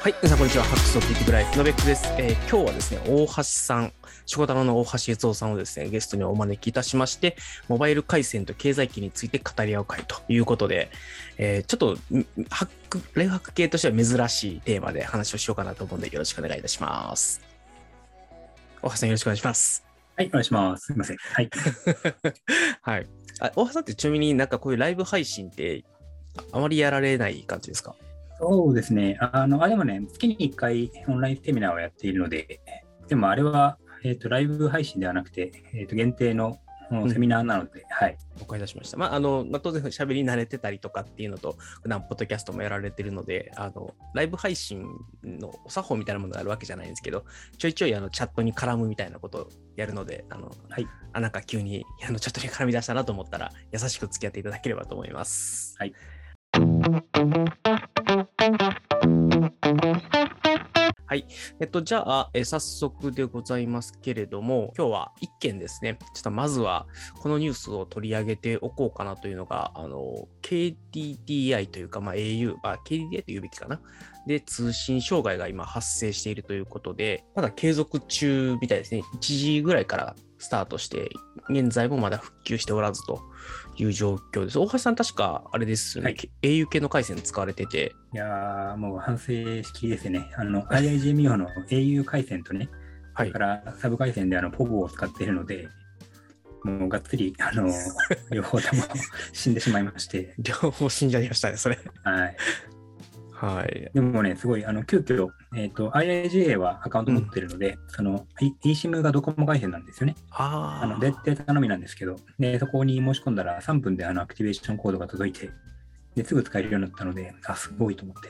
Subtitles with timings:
[0.00, 0.64] はい、皆さんこんにちは。
[0.64, 2.06] ハックスを聞いてくらい、のべっくです。
[2.16, 3.92] えー今日はですね、大橋さん、
[4.24, 7.36] 仕事の大橋悦夫さんをですね、ゲストにお招きいたしまして、
[7.68, 10.90] モバイル回線と経済機について語り合う会ということで、
[11.36, 17.42] えーちょっと、んハック、レイフハック系としては珍しいテーマで話をしようかなと思うんで、よろしくお願いいたします。
[18.80, 19.84] 大橋さん、よろしくお願いします。
[20.16, 20.86] はい、お願いします。
[20.86, 21.16] すみません。
[21.18, 21.50] はい。
[22.80, 23.06] はい。
[23.40, 25.84] あ大橋さんってちなみになんかこういうライブ配信って、
[26.38, 27.94] ああまりやられない感じですか？
[28.40, 29.18] そうですね。
[29.20, 32.60] あの、あ、でもね、月に1回オンラインセミナーをやっているので、
[33.08, 36.58] でもあれは、えっ、と、ライブ配信ではなくて、えっ、と、限定の
[36.90, 38.18] うんセミナーなので、はい。
[38.40, 38.96] 了解いたしました。
[38.96, 44.84] まあ、あの、まあ、当然喋り慣れてたりとかっていうのと、普段ポッドキャストもやられてるので、あの、ライブ配信
[45.22, 47.24] のお作法みたいなものがあるわけじゃないんですけど、
[47.58, 50.86] ちょいちょいあのチャットに絡むみたいなことをやるので、あの、はい。
[51.12, 55.76] あ、なんか急にあのチャットに絡み出したなと思ったら、優しく付き合っていただければと思います。
[55.78, 55.94] はい。
[58.40, 58.48] は
[61.14, 61.26] い。
[61.60, 65.98] えっと、じゃあ、え早速でございますけれども、今日は一件ですね。
[66.14, 66.86] ちょっとまずは、
[67.20, 73.78] このニュースを取り上げておこうかなというのが、あの、KDDI というか、まあ、au、あ、KDDI と言うべきかな。
[74.26, 79.02] で、通信障害が今発生しているということで、まだ継続中みたいですね。
[79.16, 81.10] 1時ぐらいからスタートして、
[81.50, 83.20] 現在もまだ復旧しておらずと
[83.82, 84.58] いう状況です。
[84.58, 86.10] 大橋さん、確かあれですよね。
[86.10, 90.30] はい au 系の回線使われてて、いやー、もう反省しきりですね。
[90.36, 92.68] あの、IIGMO の au 回線とね、
[93.14, 93.38] はいか。
[93.38, 95.68] らサブ回線であの、ポボを使っているので、
[96.64, 97.70] もうがっつり、あの、
[98.30, 98.82] 両方とも
[99.32, 101.78] 死んでしまいまして、両方死んじゃいましたね、それ。
[102.04, 102.36] はい。
[103.40, 103.90] はい。
[103.94, 108.26] でもね、すごい、あの、急遽、えっ、と、IIGA はアカウント持ってるので、その、
[108.62, 110.14] eSIM がドコモ回線なんですよね。
[110.30, 115.48] ああの、デデータのみなんですけど、で、そこに申し込んだら3分であの、アクティベーションコードが届いて、
[116.14, 118.28] ですぐ使えるようになったので、あ、すごいと思って。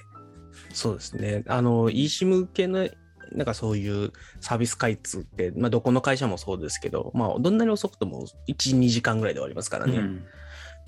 [0.72, 1.42] そうですね。
[1.48, 2.88] あの、eSIM 系の、
[3.32, 9.98] なんかそういうサービス開通って、まあ、どこの会社もそうですけど、まあ、どんなに遅くとも1、2時間ぐらいで終わりますからね。
[9.98, 10.24] うん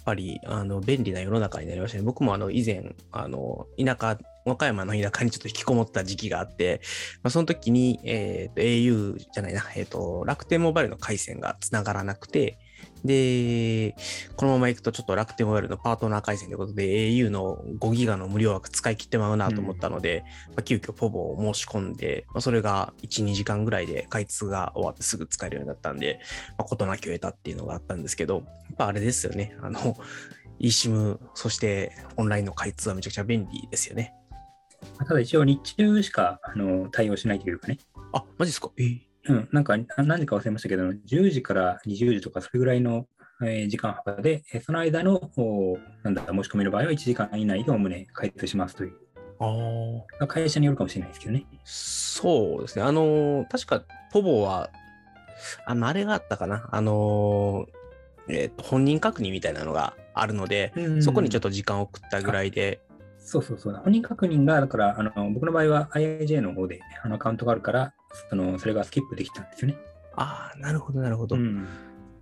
[0.04, 2.04] ぱり、あの、便利な世の中になりましたね。
[2.04, 6.80] 僕もあの、以前、あの、田舎、和歌山の田舎にちょっと引きこもった時期があって、
[7.22, 12.58] まあ、その時に、えっ、と、au じゃないな、えー、と、楽天モバイルの回線がつながらなくて、
[13.04, 13.96] で、
[14.36, 26.20] このまま行くとちょっと楽天モバイルのパートナー回線ということで au の5ギガの無料枠使い切ってまうなと思ったので、まあ、急遽ポボを申し込んで、まあ、それが1、2時間ぐらいで開通が終わってすぐ使えるようになったんで、
[26.58, 28.44] まあ、事なきを得たっていうのがあったんですけど、やっ
[28.76, 29.56] ぱあれですよね。
[29.62, 29.96] あの、
[30.60, 34.14] eSIM、そしてオンラインの開通はめちゃくちゃ便利ですよね。
[34.98, 37.78] ただ一応日中しかあの対応しないというかね、
[38.12, 38.70] あ、マジですか？
[38.78, 43.06] えーうん、なんかな何時か忘れましたけど、10時から20時とかそれぐらいの、
[43.42, 48.94] えー時間幅で、えーその間のおなんだ申し込める場合は1時間以内でおおむね開通しますという。
[50.20, 51.46] あ会社によるかもしれないですけどね。
[51.64, 52.84] そうですね。
[52.84, 54.70] あのー確か、ポボは、
[55.66, 56.68] あの、あれがあったかな。
[56.70, 57.82] あのー
[58.28, 61.48] えっ、と、本人確認みたいなのがあるので、そこにちょっと。
[61.48, 62.80] と時間を送ったぐらいで、
[63.18, 63.74] そうそうそう。
[63.74, 67.94] 本人確認が、だからあの僕の場合は IIJ の方であのアカウントがあるから、
[68.30, 69.76] そのそれがスキップできたんですよね。
[70.14, 71.66] ああ、なるほど、なるほど、うん、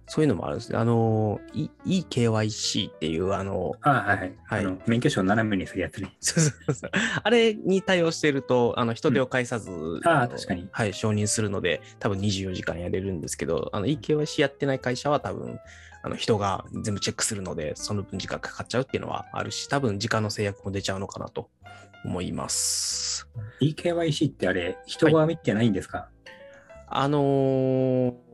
[0.07, 0.79] そういうのもあるんですね。
[0.79, 4.35] あのー、E- EKYC っていう、あの、あはいはい。
[4.45, 6.17] はいあの免許証を斜めにするやつね。
[6.21, 6.91] そうそうそう
[7.23, 9.71] あれに対応してると、あの人手を介さず、
[10.05, 15.61] ああの確かにはい、承認するので、多分24時間やれるんですけど、あの EKYC やってない会社は多分、
[16.03, 21.51] あの人が全部チェックするので、その分時間かかっちゃうっていうのはあるし、多分時間の制約も出ちゃうのかなと
[22.05, 23.29] 思います。
[23.61, 26.09] EKYC ってあれ、人が見てないんですか、
[26.89, 28.31] あのー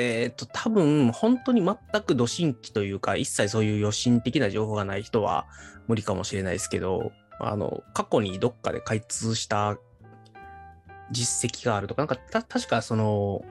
[0.00, 5.46] えっ、と、多分、本当に全く土新規というか、一切そういう余震的な情報がない人は
[5.88, 7.10] 無理かもしれないですけど、
[7.40, 9.76] あの、過去にどっかで開通した
[11.10, 13.42] 実績があるとか、なんか、た確かその、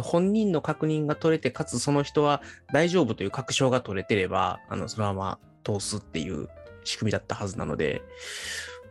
[0.00, 2.42] 本人の確認が取れて、かつその人は
[2.72, 6.48] 大丈夫という確証が取れてれば、あの、そのまま通すっていう
[6.84, 8.02] 仕組みだったはずなので、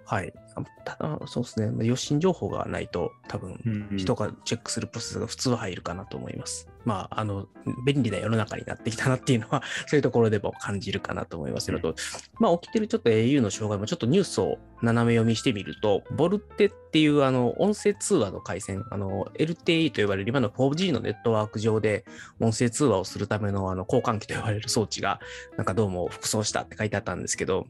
[0.05, 0.33] はい。
[0.61, 1.67] あただ、そうですね。
[1.67, 6.67] まあ余震情報がないと、多分、うん人がチェックするプロセスが普通は入るかなと思います。
[6.85, 7.47] まあ、あの、
[7.85, 11.95] 便利な世の中になってきたなっていうのは、 そういうところでも感じるかなと思いますのと、
[12.39, 22.03] まあ、起きてるちょっと au の障害もちょっとニュースを斜め読みしてみると、ボルテっていうあの音声通話の回線、あの LTE と呼ばれる今の 4G のネットワーク上で
[22.39, 25.19] 音声通話をするためのあの交換機と呼ばれる装置が、
[25.57, 27.67] なんかどうも複装したって書いてあったんですけど、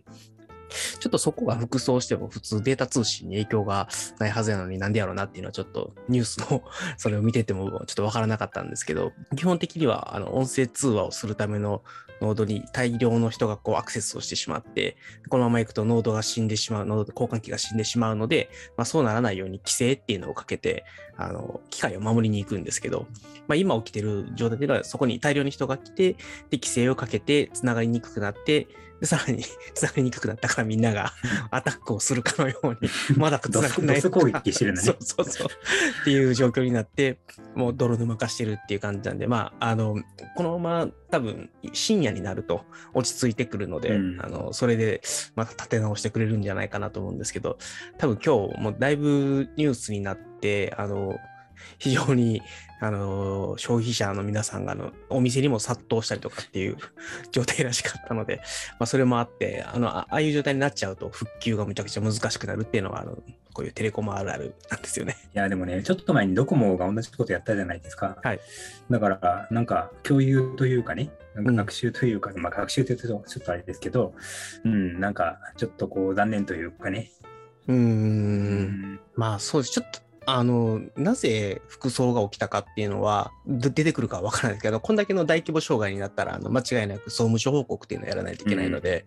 [0.99, 3.87] ちょっとそこが複装しても普通データ通信に影響が
[4.19, 6.63] ないはずなのになんでやろうなっていうのはちょっとニュースの
[6.97, 11.83] それを見ててもちょっとわからなかったんですけど、 基本的にはあの音声通話をするための
[12.21, 14.95] ノードに大量の人がこうアクセスをしてしまって、
[15.29, 20.85] このまま行くとノードが死んでしまう、ノード交換機が死んでしまうので、まあ、そうならないように規制っていうのをかけて、
[21.17, 23.07] あの、機械を守りに行くんですけど、
[23.47, 26.17] まあ、今起きてる状態では、そこに大量に人が来て、で、
[26.53, 28.67] 規制をかけて、繋がりにくくなって、
[29.01, 29.43] でさらに
[29.73, 31.11] 繋がりにくくなったからみんなが
[31.49, 33.95] アタックをするかのように、まだ繋がない。
[33.95, 35.47] ドス攻撃してるんだね そうそうそう。
[36.01, 37.17] っていう状況になって、
[37.55, 39.95] もう泥沼化してるっていう感じなんで、まあ、あの、
[40.35, 42.63] このまま多分深夜になると
[42.93, 45.01] 落ち着いてくるので、うんあの、それで
[45.35, 47.57] また立て直してくれるんじゃないかなと思うんですけど、
[47.97, 51.17] 多分今日もうだいぶニュースになって、あの、
[51.79, 52.41] 非常に
[52.81, 56.77] あの消費者の皆さんがあのお店にも殺到したりとかっていう
[57.31, 58.41] 状態らしかったので、
[58.79, 63.21] まあ、それもあってあのあああいう状態になっちゃうと復旧がむちゃくちゃ難しくなるっていうのがあの
[63.53, 65.15] こういうテレコムあるあるなんですよね。
[65.35, 68.17] いや、でもね、ちょっと前にドコモが同じことやったじゃないですか。
[68.23, 68.39] はい
[68.89, 74.13] だから、なんか共有というかね、学習というか、まあ学習というとちょっとあれですけど、
[74.65, 77.11] うん、なんかちょっとこう残念というかね。
[77.67, 79.73] うんまあそうです。
[79.73, 89.05] ちょっとあのなぜ服装が起きたかっていうのはで出てくるかは分からないですけど、こんだけの大規模障害になったらあの間違いなく総務省報告っていうのをやらないといけないので、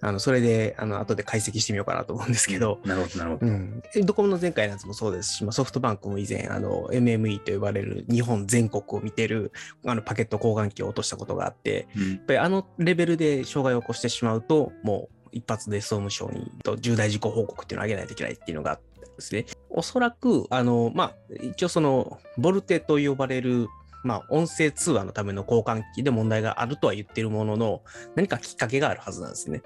[0.00, 3.46] あのそれであの後で解析してみようかなと思うんですけど、なるほど、なるほど。
[3.46, 9.52] うん、ドコモの前回のやつもそうですし、まあ、ソフトバンクも以前あの MME と呼ばれる日本全国を見てる
[9.84, 12.10] あのパケット交換機を落としたことがあってうん。
[12.10, 19.46] やっぱりあのレベルで障害を起こしてしまうともう一発で総務省にと重大事故報告っていうのを上げないといけないっていうのがあってですね。
[19.70, 23.68] おそらくあの、まあ、一応そのボルテと呼ばれる
[24.06, 27.82] まあ、音声通話のための交換機で問題があるとは言ってるものの、
[28.14, 29.62] 何かきっかけがあるはずなんですね。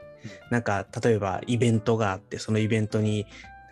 [0.50, 3.26] なんか、例えばイベントがあって、そのイベントに、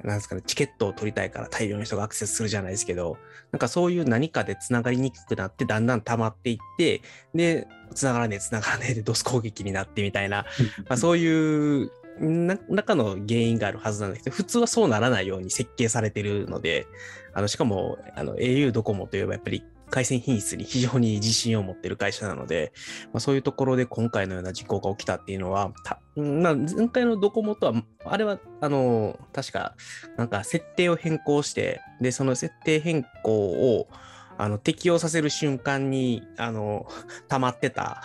[0.04, 3.16] なんですかね、チケットを取りたいから大量の人がアクセスするじゃないですけど、
[3.50, 7.00] なんかそういう何かで繋がりにくくなって、だんだん溜まっていって、
[7.34, 10.44] で、繋がらねえ、繋がらねえでドス攻撃になってみたいな、
[10.88, 16.86] まあ、そういうな中の原因があるはずなんですけど、普通はそうならないように設計されてるので、
[17.32, 22.72] あのしかもあの au ドコモといえばやっぱり回線品質に非常に自信を持ってる会社なので、
[23.12, 29.74] まあ、そういうところで今回のような事故が起きたっていうのは、たまあ、前回のドコモとは、あれはあの確か
[30.16, 33.88] なんか設定を変更して、で、その設定変更を
[34.36, 36.86] あの適用させる瞬間にあの
[37.28, 38.02] 溜まってた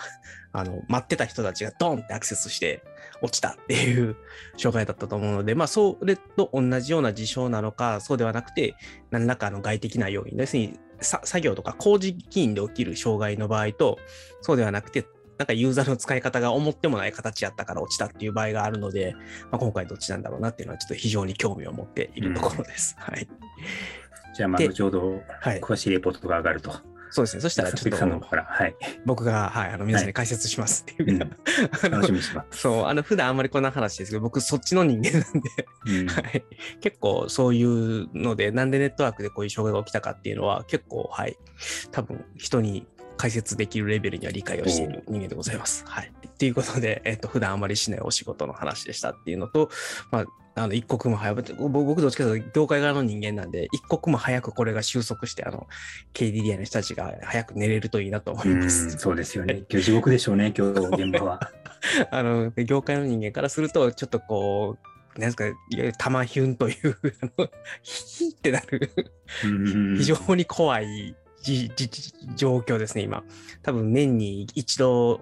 [0.52, 2.82] あの待ってた人たちがドンってアクセスして
[3.22, 4.16] 落ちたっていう
[4.56, 8.74] 障害だったと思うので、まあ、それと同じような事象なのか、そうではなくて、
[9.10, 13.98] 何らかの外的な要因、要するにさ作業とか工事起因で起きる障害の場合と、
[14.40, 15.06] そうではなくて、
[15.38, 19.14] なんかユーザーの使い方が思ってもない形やったから落ちたっていう場合があるので、
[19.50, 22.94] まあ、今回どっちなんだろうなっていうのはちょっと非常に興味を持っているところです。
[22.98, 23.28] はい。
[24.36, 25.60] じゃあ、後ほどはい。
[25.60, 26.93] 詳しいレポートが上がると。
[27.14, 27.42] そうですね。
[27.42, 28.74] そしたらちょっ佐々木さんのら、はい。
[29.06, 31.26] 僕が、はい、あの皆さんに解説しますっていうか、
[31.84, 32.58] あの楽しみにしてます。
[32.58, 35.50] そう、あの普段あんまりこんな話ですけど、僕そっちの人間なんで、
[35.86, 36.44] うんはい、
[36.80, 41.38] 結構そういうので、なんでネットワークでこういう障害が起きたかっていうのは、結構、はい、
[41.92, 42.84] 多分人に
[43.16, 45.84] 解説できるレベルには理解をしている人間でございます。
[45.86, 46.12] はい。
[46.26, 49.70] っていうことで、えっと、普段あまりしないお仕事の話でしたっていうのと、
[50.10, 50.24] まあ、
[50.56, 55.66] あの一刻も早く、僕僕どっちかというと業界側の人間なんで、一刻も早くこれが収束して、あの、
[56.14, 58.90] KDDI の人たちが早く寝れるといいなと思いうん、ます。
[58.98, 59.64] そうですよね。
[59.68, 61.50] 今日地獄でしょうね、今日現場は。
[62.10, 64.78] あの、業界の人間からすると、ちょっとこ
[65.16, 67.50] う、なんですか、いわゆる玉ヒュンという、あの、
[67.82, 68.90] ヒーってなる、
[69.44, 73.22] うん非常に怖いじじじ状況ですね、今。
[73.62, 75.20] 多分年に一度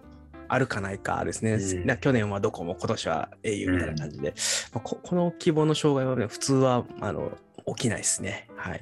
[0.52, 1.52] あるかないかですね。
[1.52, 4.34] うんな去年はどこも今年は au みたいな感じで、
[4.74, 7.32] まあここの規模の障害はね、普通はあの
[7.74, 8.48] 起きないですね。
[8.56, 8.80] はい。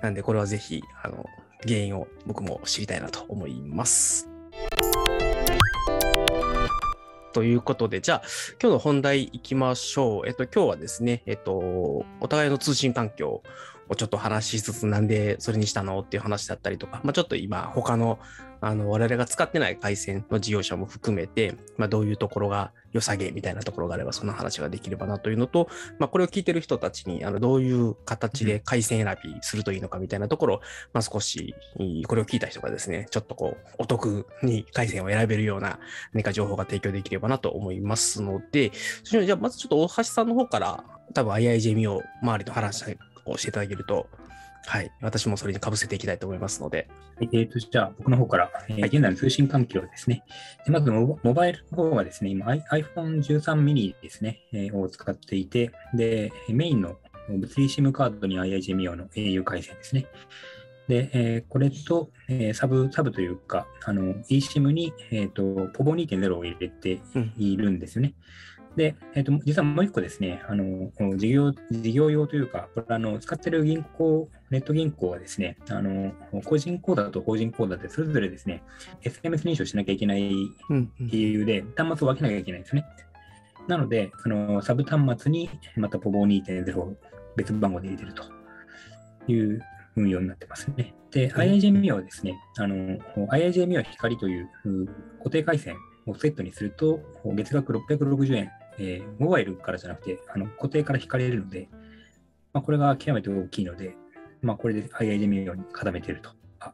[0.00, 1.26] なんで、これはぜひ、あの、
[1.62, 4.30] 原因を僕も知りたいなと思います。
[7.34, 8.22] ということで、じゃあ、
[8.62, 10.26] 今日の本題いきましょう。
[10.26, 13.42] えっと、今日はですね、えっと、お互いの通信環境
[13.88, 16.00] をちょっと話しつつ、なんでそれにしたの？
[16.00, 18.18] っていう話だったりとか、まあ、ちょっと今、他の、
[18.60, 30.60] あの、我々が使ってない回線の事業者も含めて、まあ、どういうところが良さげみたいなところがあれば、その話ができればなというのと、まあ、これを聞いてる人たちに、あの、どういう形で回線選びするといいのかみたいなところを、
[30.94, 31.54] まあ、少し、
[32.06, 35.78] これを聞いた人がですね、ちょっとこう、お得に回線を選べるような
[36.14, 38.72] 何か情報が提供できればなと思いますので、
[39.02, 44.08] じゃあまずちょっと大橋さんの方から多分 IIJMI を周りの話をしていただけると、
[44.66, 46.88] はい、私もそれにかぶせていきたいと思いますので。
[47.16, 50.24] はいえー、とじゃあ、僕の方から、えーはい現在の通信環境ですね。
[50.64, 56.96] でまずモバ、モバイルの方はですね、今 i- iPhone13 mini ですね、えーを使っていて、で、メインの
[57.28, 60.06] 物理 SIM カードに IIGM 用の au 回線ですね。
[60.88, 68.14] で、えーこれと、えーサブ、サブというか、あの、eSIM に、えっ、と、ポボ2.0を入れてうんいるんですよね。
[68.76, 76.12] で、えっ、と、実はもう一個ですね、あの、事業、事業用というか、これあの、使ってる銀行、ネット銀行はですね、あの、
[76.44, 78.62] 個人口座と法人口座でそれぞれですね、
[79.02, 80.32] SMS 認証しなきゃいけない
[81.00, 82.88] 理由で、端末を分けなきゃいけないんですよね。
[83.68, 86.96] なので、そのサブ端末にまたポボ2.0を
[87.36, 88.24] 別番号で入れてると
[89.28, 89.60] いう
[89.96, 90.94] 運用になってますね。
[91.10, 94.86] で、ん IIJMIO はですね、あの、IIJMIO 光というう
[95.18, 95.76] 固定回線
[96.06, 101.68] をセットにすると、月額660円、えーモバイルからじゃなくて、あの固定から引かれるので、
[102.52, 103.96] まあ、これが極めて大きいので、
[104.42, 106.30] まあ、これで IIJmio に固めていると。
[106.60, 106.72] あ、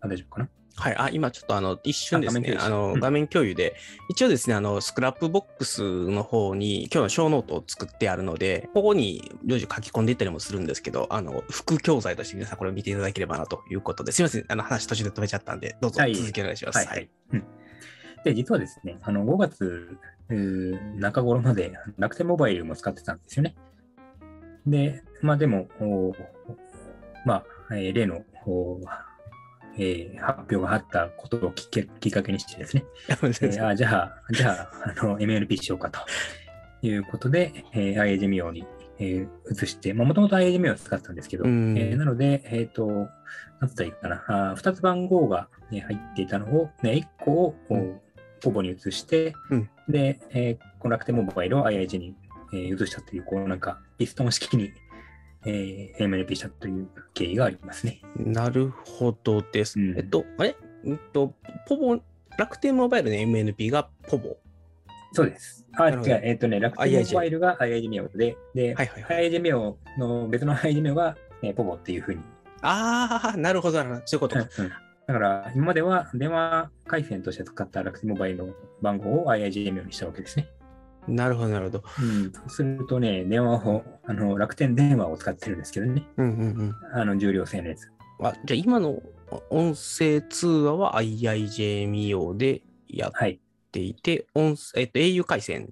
[0.00, 0.48] あ大丈夫かな。
[0.78, 2.90] はい、あ今ちょっとあの一瞬ですね、ああ画面共有。
[2.92, 2.94] うん。
[2.94, 3.74] の画面共有で、
[4.08, 16.14] 一応ですね、あの Scrapbox の方に今日のショーノートを作ってあるので、ここに常時書き込んでいったりもするんですけど、あの副教材として皆さんこれを見ていただければなということで、すみません、あの話途中で止めちゃったんで、どうぞはい。
[16.14, 16.78] 続きお願いします。
[16.78, 16.86] はい。
[16.86, 17.10] はい。
[17.32, 17.44] うん。
[18.24, 19.98] で、実はですね、あの5月
[20.34, 23.54] 中頃まで楽天モバイルも使ってたんですよね。
[24.66, 26.12] で、まあでも、お
[27.24, 28.80] まあ、えー例の、お
[29.76, 36.00] えー発表があったことをきっかけにしてですね、えーあじゃあ、じゃあ、あの MLP しようかと
[36.82, 38.66] いうことで、えー、IAGMIO に、
[38.98, 41.78] えー移して、もともと IAGMIO を使ってたんですけど、うん。
[41.78, 43.08] えーなので、えっ、と、
[43.60, 48.00] なんつったらいいかな、あ2つ番号が、ね、入っていたのを、ね、1個を、うん。
[48.40, 52.14] ポボに移して、うんで、えーこの楽天モバイルを IIG に、
[52.52, 54.70] えー移したという、こうなんか、ピストン式に、
[55.44, 58.00] えー MLP したという経緯がありますね。
[58.16, 59.78] なるほどです。
[59.78, 60.56] うんえっと、あれ？
[60.84, 61.34] うんと、
[61.66, 61.98] ポボ、
[62.38, 64.36] 楽天モバイルの MNP がポボ？
[65.12, 65.66] そうです。
[65.76, 72.20] あ、違うえっ、とね、楽天モバイルが IIG ミオで、で、はいはいはい IIG ミオの別の IIG ミオが、えーポボっていうふうに。
[72.62, 74.02] ああ、なるほど、なるほど。
[74.04, 74.48] そういうことか。
[74.58, 74.72] うん
[75.08, 80.48] だから、今までは電話回線として使った楽天モバイルの番号を IIG ミオにしたわけですね。
[81.08, 81.84] なるほど、なるほど。
[81.98, 86.74] うん、そうするとね、電話を、あの楽天電話を使ってるんですけどね、うんうんうん。
[86.92, 87.90] あの重量制のやつ。
[88.20, 89.00] あじゃあ今の
[89.48, 93.40] 音声通話は IIJMIO でやっはい。
[93.72, 95.70] ていて、音えっと、au 回線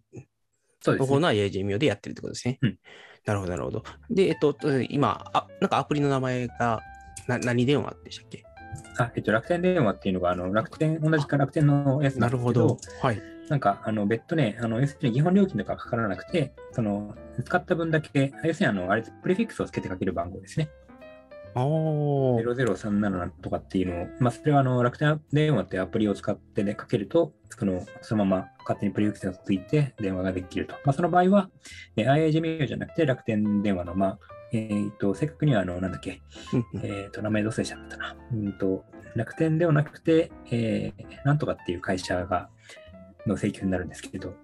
[0.87, 1.39] の方のね。
[1.43, 2.59] IIJMIO でやってるってことですね。
[2.63, 2.79] うん
[3.27, 3.83] なるほど、なるほど。
[4.09, 4.57] で、えっと、
[4.89, 6.81] 今、あなんかアプリの名前が
[7.27, 8.46] な何電話でしたっけ？
[8.99, 13.07] あ、えっと、楽天電話っていうのが、あの楽天、同じか楽天のやつななんるほですけど、ど。
[13.07, 13.23] はい。
[13.49, 17.15] なんか、あの、別途ね、あの、要するに基本料金とかかからなくて、その、
[17.45, 20.69] 使った分だけ、要するに、あの、あれ、プレフィックスをつけてかける番号ですね。
[21.57, 30.75] あー0037とかっていうのを、まあ、それはあの楽天電話ってアプリを使って、ね、かけると、そのそのまま勝手にプレフィックスがついて電話ができると。
[30.85, 31.49] まあ、その場合は、
[31.97, 34.19] えー IIGMU じゃなくて楽天電話の、まあ、
[34.53, 36.23] えっ、と、正確には、あの、なんだっけ、
[36.53, 38.17] うんうんえっ、と、名前どうせしちゃったな。
[38.33, 38.85] うんと、
[39.17, 42.49] 楽天ではなくて、えーなんとかっていう会社が、
[43.27, 44.35] の請求になるんですけど、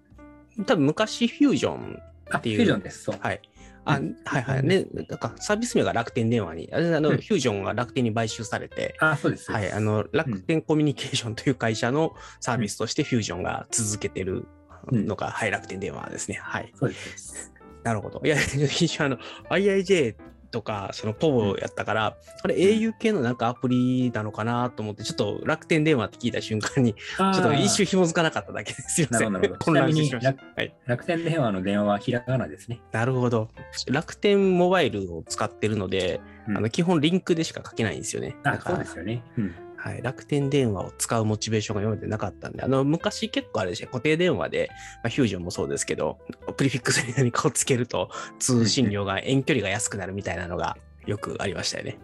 [0.67, 3.05] 多分昔フュージョンあ、っていうフュージョンです。
[3.05, 3.19] そう。
[3.21, 3.41] はい。
[3.85, 4.63] あ、うんはいはい。
[4.65, 9.51] ね、なんかサービス名が楽天電話に、あの、うんフュージョンが楽天に買収されて、あ、そうです。
[9.51, 14.47] はい、あの、楽天コミュニケーションという会社のサービスとしてフュージョンが続けてる
[14.91, 16.39] のが、はい、楽天電話ですね。
[16.43, 16.73] はい。
[16.75, 17.53] そうです。
[17.85, 18.21] なるほど。
[18.25, 19.19] いや、一 緒あの、
[19.51, 20.15] IIJ
[20.53, 29.19] とか、そのポボやったから、あれ au 系のなんかアプリなのかなと思って、ちょっと楽天電話って聞いた瞬間に、ちちょょっと一瞬紐づかなかっただけですよね。
[29.19, 30.35] なるほど 混乱しました。
[30.55, 30.75] はい。
[30.87, 32.81] 楽天電話の電話はひらがなですね。
[32.93, 33.49] なるほど。
[33.89, 38.37] 楽天モバイルを使ってるので、うんあの基本リンクでしか書けないんですよね。
[38.43, 39.23] だあ、そうですよね。
[39.39, 39.55] うん。
[39.83, 44.71] はい、楽天電話を使うモチベーションが今までなかったんで、あの昔結構あれでした固定電話で、
[45.03, 46.21] まあ、フュージョンもそうですけど、
[46.57, 48.09] プリフィックスに何かをつけると
[48.39, 51.99] 通信料が、遠距離が安くなるみたいなのがよくありましたよね。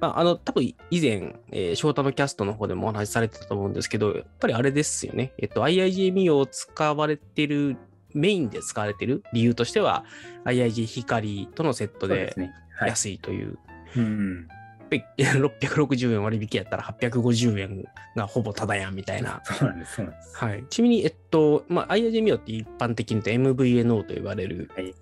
[0.00, 5.32] まあ、あの多分以前、えー、翔太のキャストの方でもお話しされてたと思うんですけど、やっぱりあれですよね。
[5.38, 7.76] えっと、IIGME を使われてる、
[8.12, 10.04] メインで使われてる理由としては、
[10.44, 12.54] IIG 光とのセットでそうですね。
[12.76, 12.90] はい。
[12.90, 13.58] 安いという
[13.96, 14.48] うん。
[15.16, 17.84] で660円割引やったら850円
[18.16, 19.40] がほぼただやんみたいな。
[19.44, 19.94] そうなんです。
[19.96, 20.36] そうなんです。
[20.36, 24.94] はい、ちなみに、えっと、まあ、IIGMIO って一般的に言うと MVNO と呼ばれる、はい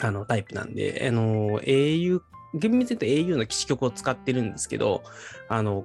[0.00, 2.20] あのタイプなんで、あの au、
[2.54, 5.02] 厳密に言うと au の基地局を使ってるんですけど、
[5.48, 5.84] あの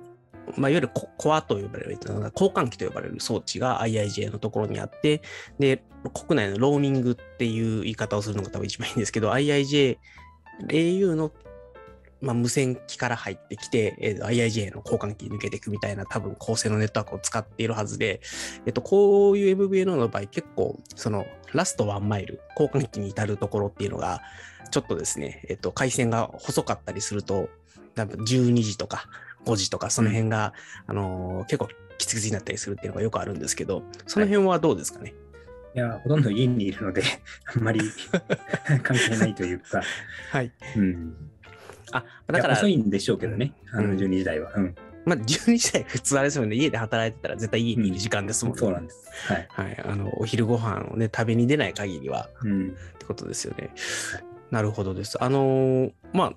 [0.58, 5.22] まあ、いわゆるココアと呼ばれる、交換機と呼ばれる装置が IIJ のところにあって、
[5.60, 9.98] で、国内のローミングっていう言い方をするのが多分一番いいんですけど、IIJ、
[10.68, 11.32] au の
[12.22, 18.22] まあ、無線機から入ってきて、えー IIJ の交換機に抜けていくみたいな多分構成のネットワークを使っているはずで、
[18.66, 24.22] えっと、こういう MVNO の場合結構そのラストワンマイル交換機に至るところっていうのが
[24.70, 27.50] ちょっとですね、えっと、回線が細かったりすると
[27.96, 29.06] 多分12時とか
[29.46, 30.54] 5時とか、その辺が、
[30.88, 35.14] あのー結構きつきつになったりするっていうのがよくあるんですけど、その辺はどうですかね？
[35.76, 37.04] いや、ほとんど家にいるので、
[37.56, 37.80] あんまり
[38.84, 39.82] 関係ないというか、
[40.32, 40.52] はい。
[40.76, 41.16] うん。
[41.92, 44.52] あ、だから、遅いんでしょうけどね、あのうん12時台は。
[44.56, 44.76] うん。
[45.04, 48.60] まあ、12時台普通あれですよね、家で働いてたら絶対家にいる時間ですもんね。
[48.60, 49.10] そうなんです。
[49.28, 49.48] はい。
[49.50, 49.84] はい。
[49.84, 52.70] あの、お昼ご飯をね、食べに出ない限りはうん。
[52.70, 53.74] ってことですよね。
[54.52, 55.22] なるほどです。
[55.24, 56.34] あのーまあ、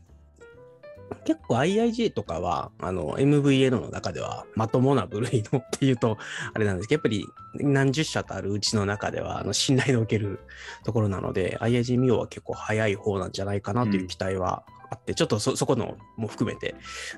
[1.24, 6.16] 結構 IIJ とかは、あの、MVNO の中ではまともな部類のっていうと、
[6.52, 10.40] あれなんですけど、やっぱり何十社とあるうちの中では、あの、信頼のおける
[10.84, 16.74] ところなので、IIJ ミオは結構早い方なんじゃないかなという期待はあって、ちょっとそ、そこのも含めて、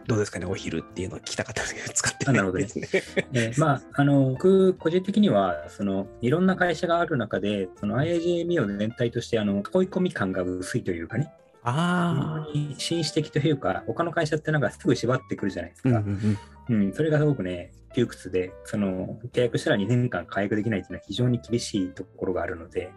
[0.07, 2.89] どうですかね、お昼っていうのを聞きたかったんですけど、 使ってないですね。
[3.33, 11.33] えーまあ、あの、僕、個人的には、その、いろんな会社がある中で、その IIJ を全体として、あの、追い込み感が薄いというかね、
[11.69, 12.47] あ
[12.79, 16.01] 紳士的というか、他の会社ってなんかすぐ縛ってくるじゃないですあ、うんか。
[16.01, 16.87] うんうん。
[16.87, 22.93] うん、それがすごくね、窮屈で、その、契約したら2年間解約できないっていうのは非常に厳しいところがあるので、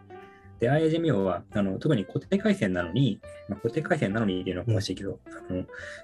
[0.60, 5.64] で、IIJ ミオは、あの、特に固定回線なのに、まあ、固定回線なのにっていうのはおかしいけど、あの、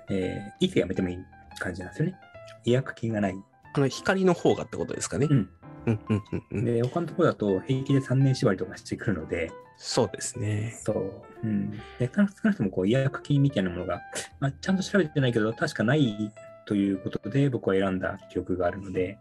[0.10, 1.18] えーいつやめてもいい
[1.60, 2.16] 感じなんですよね。
[2.64, 3.36] 違約金がない。
[3.74, 5.28] あの、光の方がってことですかね。
[5.30, 5.50] うん。
[5.88, 6.66] うんうんうんうん。
[6.66, 10.74] で、他のところだと平気で3年縛りとかしてくるので、そうですね。
[10.84, 11.22] そう。
[11.44, 11.72] うん。
[12.00, 14.02] で、少なくともこう違約金みたいなものが、
[14.40, 16.32] まあ、ちゃんと調べてないけど、確かない
[16.66, 19.20] ということで僕は選んだ記憶があるので、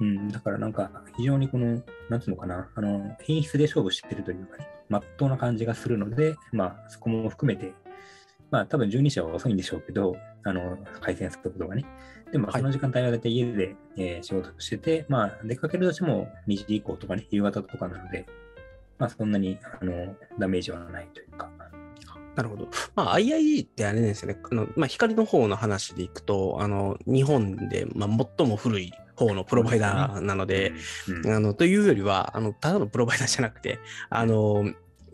[0.00, 7.72] うん、だからなんか非常にこの、なんつうのかな、あの、品質で勝負してるというかね、まっとうな感じがするので、まあ、そこも含めて、
[8.50, 11.84] まあ、多分12社は遅いんでしょうけど、あの、回線速度がね。
[12.30, 18.26] でも、はいその時間帯は大体家で、えー仕事してて、まあ、出かけるとしても2時以降とかね、夕方とかなので、
[18.98, 21.50] まあ、そんなに、あの、ダメージはないというか。
[22.34, 22.68] なるほど。
[22.94, 24.38] まあ、 IIJ ってあれですよね。
[24.50, 30.72] あのまあ、光の方の話でいくと、あの、日本で、まあ、最も古い方のプロバイダーなので、
[31.08, 33.78] うん、あの、というよりは、あの、ただのプロバイダーじゃなくて、
[34.10, 34.70] あの、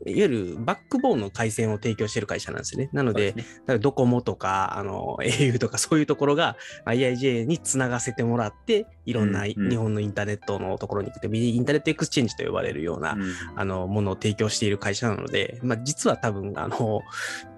[0.06, 2.90] いわゆるバックボーンの回線を提供している会社なんですよね。
[2.92, 17.02] なので、ですねドコモとか、あの、au とかそういうところが IIJ につながせてもらって、いろんなうんうん日本のインターネットのところに行って、インターネットエクスチェンジと呼ばれるような、うんあの、ものを提供している会社なので、まあ、実は多分、あの、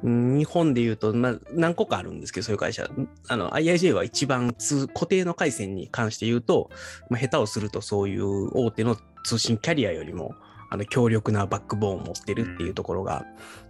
[0.02, 2.88] うん日本で言うと、まあ、何個かあるんですけど、そういう会社。
[3.28, 6.70] あの、IIJ は一番通固定の回線に関して言うと、
[7.10, 10.34] まあ、下手をするとそういう大手の通信キャリアよりも、
[10.74, 13.24] あの、強力なバックボーンを持ってるっていうところが、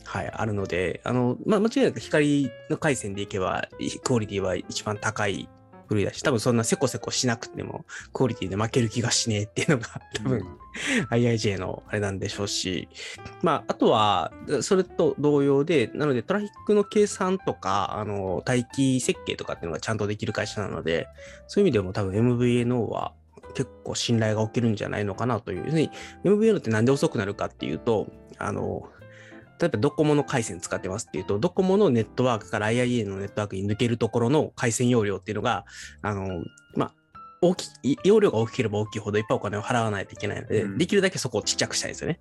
[0.04, 3.68] はい、あるので、あの、まあ、間違いなく光の回線でいけば、
[4.02, 5.50] クオリティは一番高い
[5.86, 10.46] 部類だし、多分そんなせこせこしなくても、クオリティで負ける気がしねえっていうのが、多分、
[11.12, 12.88] IIJ のあれなんでしょうし、
[13.42, 21.06] まあ、あとは、それと同様で、なのでトラフィックの計算とか、あの、待機設計とかっていうのがちゃんとできる会社なので、
[21.48, 23.12] そういう意味でも多分 MVNO は
[23.54, 25.58] 結構信頼が起きるんじゃないのかなという。
[25.58, 25.90] 要するに
[26.24, 28.06] MVNO ってなんで遅くなるかっていうと、
[28.38, 28.88] あの、
[29.60, 35.64] 例えばドコモの回線使ってますっていうと、ドコモのネットワークから IIA のネットワークに抜けるところの回線容量っていうのが、
[36.02, 36.42] あの、
[36.74, 36.94] まあ、
[37.40, 42.20] 大きい、容量が大きければ大きいほどいっぱいお金を払わないといけないので、うんできるだけそこをちっちゃくしたいんですよね。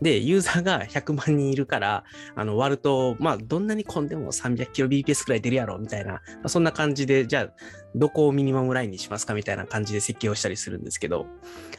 [0.00, 7.48] で、ユーザーが100万人いるから、あの、割ると、まあ、どんなに混んでも 300kbps くらい出るやろ、みたいな、まあそんな感じで、じゃあ、
[7.94, 11.26] どこをミニマムラインにしますかみたいな感じで設計をしたりするんですけど、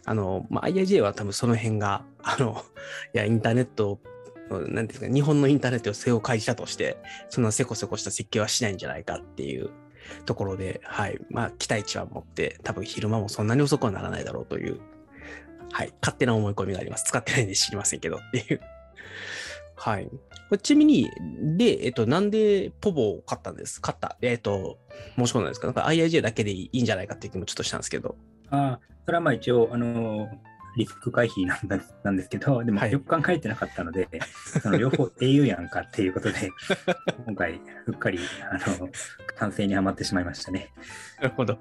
[0.06, 2.63] あの、まあ、IIJ は多分その辺が、あの、
[3.15, 4.00] いや、インターネット
[4.60, 6.98] なんですか、日本のインターネットを背負う会社として、
[7.30, 9.70] そんなせこせこした設計はしないんじゃないかっていう
[10.26, 11.20] ところで、はい。
[11.30, 14.80] まあ、期待値は持って、多分昼間もそんなに遅くはならないだろうという、
[15.72, 15.94] はい。
[16.02, 17.06] 勝手な思い込みがあります。
[17.06, 18.62] 使ってないんで知りませんけどっていう。
[19.76, 20.10] はい。
[20.62, 21.10] ちなみに、
[21.58, 23.82] で、えっと、なんでポボを買ったんです？
[23.82, 24.18] 買った。
[24.22, 24.78] えっと、
[25.18, 25.68] 申し込んだんですか？
[25.68, 28.16] なんか IIJ だけでいいんじゃないかっていう気もちょっとしたんですけど。
[28.50, 30.28] ああ、それはまあ一応、あの
[30.76, 34.08] リスク回避なんだ なんですけど、でもはいよく考えてなかったので、
[34.62, 36.52] その両方 au やんかっていうことで、
[37.26, 38.90] 今回、うっかり、あの、
[39.38, 40.70] 完成にはまってしまいましたね。
[41.22, 41.60] なるほど。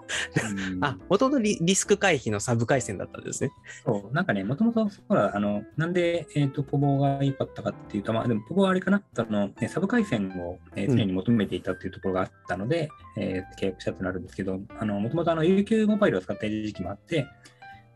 [0.73, 3.51] うん あ、もともとリリスク回避のサブ回線だったんですね。
[3.85, 17.27] そう、なんかね、もともと、ほら、あの、なんで、えっ、と、ポボが良かったかっていうと、まあ、でも、ポボはあれかな、その、ねサブ回線を、えー常に求めていたっていうところがあったので、えー契約したってなるんですけど、あの、もともとあの、UQ モバイルを使っている時期もあって、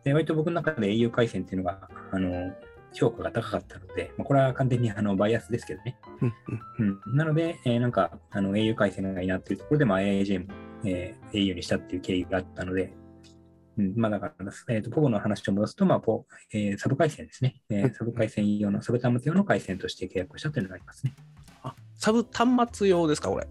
[0.04, 2.52] で、割と僕の中で au 回線っていうのが、あの、
[2.92, 5.98] 評価が高かったので、まあ、これは完全にあのバイアスですけどね。
[6.78, 12.94] うんなので、えーなんか、あの、au 回線がいいなっていうところで、まあ、IAJ も、えー au にしたっていう経緯があったので、
[13.76, 17.60] うん、まあ、だから、えっ、と、ポボの話を戻すと、まあ、ポえーサブ回線ですね。
[17.68, 21.14] えーサブ回線用の、サブ端末用の回線として契約したというのがありますね。
[21.62, 23.46] あ、サブ端末用ですか、これ。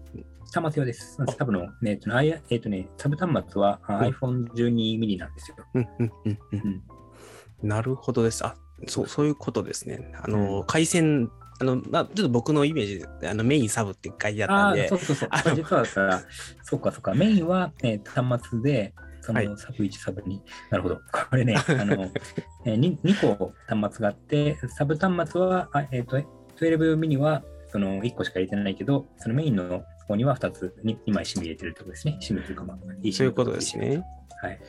[0.60, 1.18] 端末用です。
[1.38, 5.56] サブの、ねえっとねえっとね、サブ端末はあうん iPhone12 mini なんですよ。
[5.74, 7.68] うんうんうんううんん。
[7.68, 8.44] なるほどです。
[8.44, 8.54] あ
[8.86, 10.12] そうそういうことですね。
[10.22, 15.28] あの、回線、あの、まあ、ちょっと僕のイメージで、あのメインサブって書いてあったんでそ、うそうそう。
[15.56, 16.22] 実はだから、
[16.62, 17.14] そうかそうか。
[17.14, 20.38] メインは、えー端末で、そはいのサブ1、サブ2。
[20.70, 21.00] なるほど。
[21.10, 22.10] これね、あの、
[22.66, 26.18] えー、2, 2個端末があって、サブ端末は、あえっ、と、
[26.56, 32.18] 12ミニは、その1個しか入れてないけど、そのメインの方には2つ、2, 2枚 SIM 入れてるってことですね。
[32.20, 34.04] SIM というか、まあ、いいそういうことですね。
[34.42, 34.60] はい。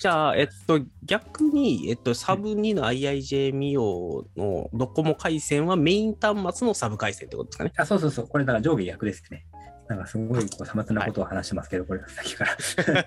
[0.00, 7.72] じゃあ、えっと、逆に、えっと、サブ2の IIJ ミオのドコモ回線はメイン端末のサブ回線ってことですかね。
[7.76, 8.28] あ、そうそうそう。
[8.28, 9.46] これだから上下逆ですね。
[9.88, 12.56] なんかすごいこう、さまつなことを話してますけど、これ、先から。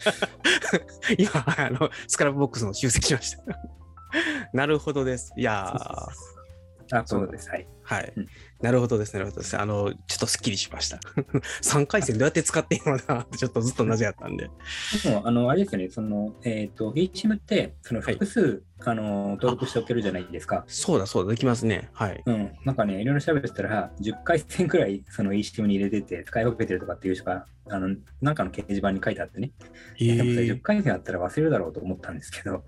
[1.18, 3.44] 今、あの、スクラップボックスの修正しました。
[4.54, 5.34] なるほどです。
[5.38, 7.50] いやーあ、そうです。
[7.50, 7.68] はい。
[7.84, 8.28] はい、うん
[8.64, 9.60] なるほどです、なるほどです。
[9.60, 10.98] あの、ちょっとすっきりしました。
[11.62, 13.28] 3回戦どうやって使っていいのかな？
[13.38, 14.50] ちょっとずっと同じやったんで。
[15.04, 20.64] でも、あの、あれですよね、その、えっ、と、eSIM って、そのはい複数、あの、登録しておけるじゃないですか。
[20.68, 21.90] そうだ、そうだ、できますね。
[21.92, 22.24] はい。
[22.26, 22.54] うん。
[22.64, 29.52] なんかね、いろいろ調べてたら、10回線くらい、その eSIM に入れてて、使い分けてるとかっていう人が、あの、なんかの掲示板に書いてあってね。
[30.00, 32.64] えでもそれー10回線あったら忘れるだろうと思ったんですけど、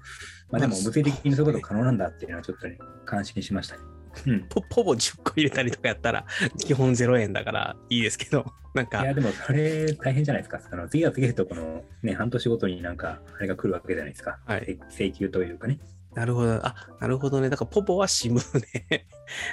[0.51, 3.94] まあでも、物理的にそういうこと可能なんだっていうのは、ちょっとね、感心しましたね。
[4.25, 4.45] うん。
[4.49, 6.25] ポポボ10個入れたりとかやったら、
[6.57, 10.61] 基本0円だからいいですけど、なんかいや、、でもそれ大変じゃないですか。
[10.71, 14.39] あの次は次へとこのね、半年ごとになんか、あれが来るわけじゃないですか。
[14.45, 15.79] はい請求というかね。
[16.13, 16.65] なるほど。
[16.65, 17.49] あ、なるほどね。
[17.49, 19.05] だから、ポポは SIM で、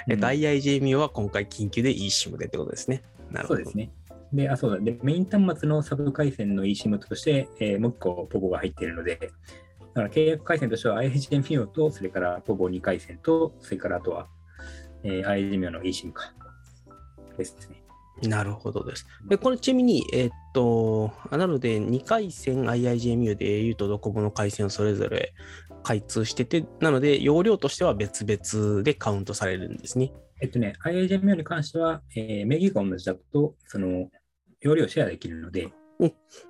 [0.07, 3.03] えっと、うん IIJ ミオは今回緊急で eSIM でってことですね。
[3.31, 3.57] なるほど。
[3.57, 3.91] そうですね。
[4.31, 4.79] で、あ、そうだ。
[4.79, 9.31] で、メイン端末のサブ回線の eSIM として、えーもう一個ポボが入っているので、
[9.93, 14.27] だから契約回線としては IHM ミオと、それからポボ2回線と、それからあとは、
[15.03, 16.33] えー、IHM ミオの eSIM か。
[17.37, 17.83] ですね。
[18.21, 19.07] なるほどです。
[19.27, 25.33] で、これちなみに、えっと、あなので、2回線 IIJMU で au とドコモの回線をそれぞれ
[25.83, 30.13] 開通してて、なので、容量としては別々でカウントされるんですね。
[30.41, 34.09] えっとね、オに関しては、えー、名義が同じだと、その、
[34.61, 35.69] 容量シェアできるので、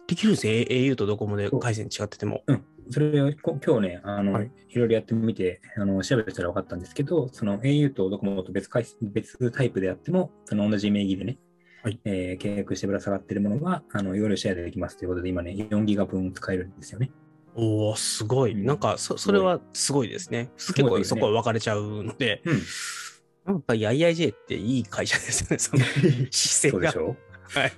[0.08, 0.66] できるんですね。
[0.70, 2.44] au とドコモで回線違ってても。
[2.90, 11.38] それ今日ね、あの、はいい、ろいろやってみて、あの調べてたら分かったんですけど、その au とドコモと別回別タイプであっても、その同じ名義でね、
[11.84, 17.12] はいえー契約してぶら下がっているものは、あの容量シェアできますということで、今ね、4ギガ分使えるんですよね。
[17.56, 18.54] おおすごい。
[18.54, 20.52] うんなんかそ、それはすごいですね。
[20.58, 23.54] すすねそこは分かれちゃうので、うん。
[23.54, 25.60] やっぱり IIJ っていい会社ですね。
[25.60, 25.84] その
[26.32, 26.72] 姿勢が。
[26.72, 27.16] そうでしょ
[27.62, 27.74] はい。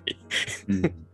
[0.69, 1.04] うん。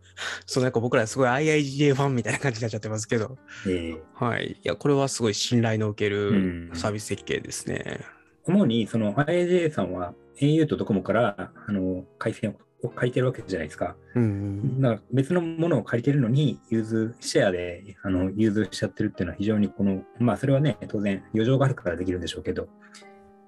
[0.46, 4.52] そうなんか僕らすごい IIJ ファンみたいな感じになっちゃってますけど、えーはい。
[4.52, 8.00] いや、これはすごい信頼のおけうるんサービス設計ですね。
[8.44, 13.96] 主に、その IAJ さんは au とドコモからあの回線を借りてるわけじゃないですか。
[14.14, 14.80] うん。
[14.80, 22.68] だから別のものを借りてるのに、融通、シェアであの融通しちゃってるっていうのは非常にこの、まあそれはね、当然余剰があるからできるんでしょうけど、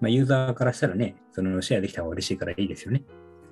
[0.01, 3.03] まあユーザーからしたらね、そのシェアできた方が嬉しいからいいですよね。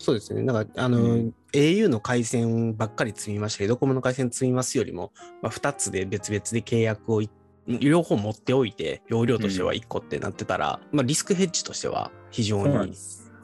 [0.02, 0.42] そうですね。
[0.42, 5.12] なんか、あの、うん au の回線ばっかり積みましたけど、ドコモの回線積みますよりも、
[5.42, 7.30] まあ、2つで別々で契約をい
[7.66, 12.92] 両方持っておいて、容量としては1個ってなってたら、まあ、リスクヘッジとしては非常に。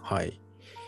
[0.03, 0.29] はい。
[0.29, 0.39] うん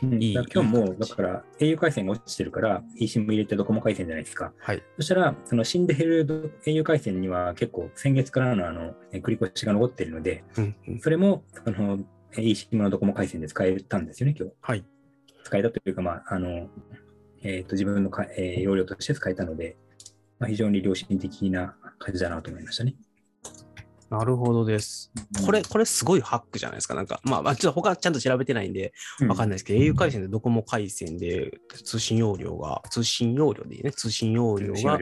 [0.02, 4.54] いい今日も、だから au 回線が落ちてるから、eSIM 入れてドコモ回線じゃないですか。
[4.59, 4.83] はい。
[4.96, 6.26] そしたら、その死んでいる
[6.64, 11.98] au 回線には結構先月からのあのえ繰り越しが残っているので、うんうんそれもその
[12.33, 14.54] eSIM のドコモ回線で使えたんですよね、今日。
[14.62, 14.85] はい。
[15.44, 16.68] 使えたというか、まあ、あの、
[17.42, 19.76] えっ、と、自分のか、えー容量として使えたので、
[20.38, 22.94] まあ、非常に良心的な感じだなと思いましたね。
[24.11, 25.12] なるほどです。
[25.46, 26.94] これ、これすごいハックじゃないですか。
[26.94, 28.92] なんか、まあ、まあ、ちょっと他ちゃんと調べてないんで、
[29.29, 29.55] わかんない。
[29.55, 34.98] ですけど、au 回線でドコモ回線で通信容量が、通信容量でいいね、通信容量が。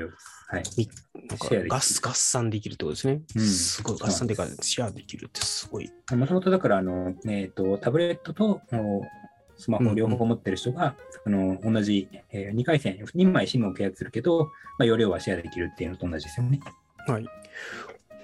[0.51, 0.63] はい。
[0.77, 0.89] み
[1.29, 3.23] なんかガス合算できるってことですね。
[3.35, 5.91] うんすごい、合算でかシェアできるってすごい。
[6.13, 8.61] もともとだから、あの、えっ、と、タブレットと
[9.59, 14.45] スマホ両方持ってる人が、その同じ、え2回線、2枚 SIM を契約するけど、
[14.79, 16.61] まあ、容量はシェアできるっていうのと同じですよね。
[17.07, 17.27] はい。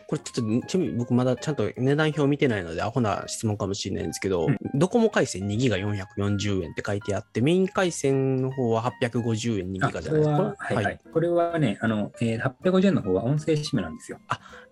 [0.07, 10.42] これちょっと、ちなみに僕まだちゃんと値段表見てないので、アホな質問かもしれないんですけど、うんドコモ回線2ギガ440円って書いてあって、メイン回線の方は850円2ギあガじゃないですか？
[10.42, 14.18] は、はい、はい、これはね、あの、えー850円の方は音声 SIM なんですよ。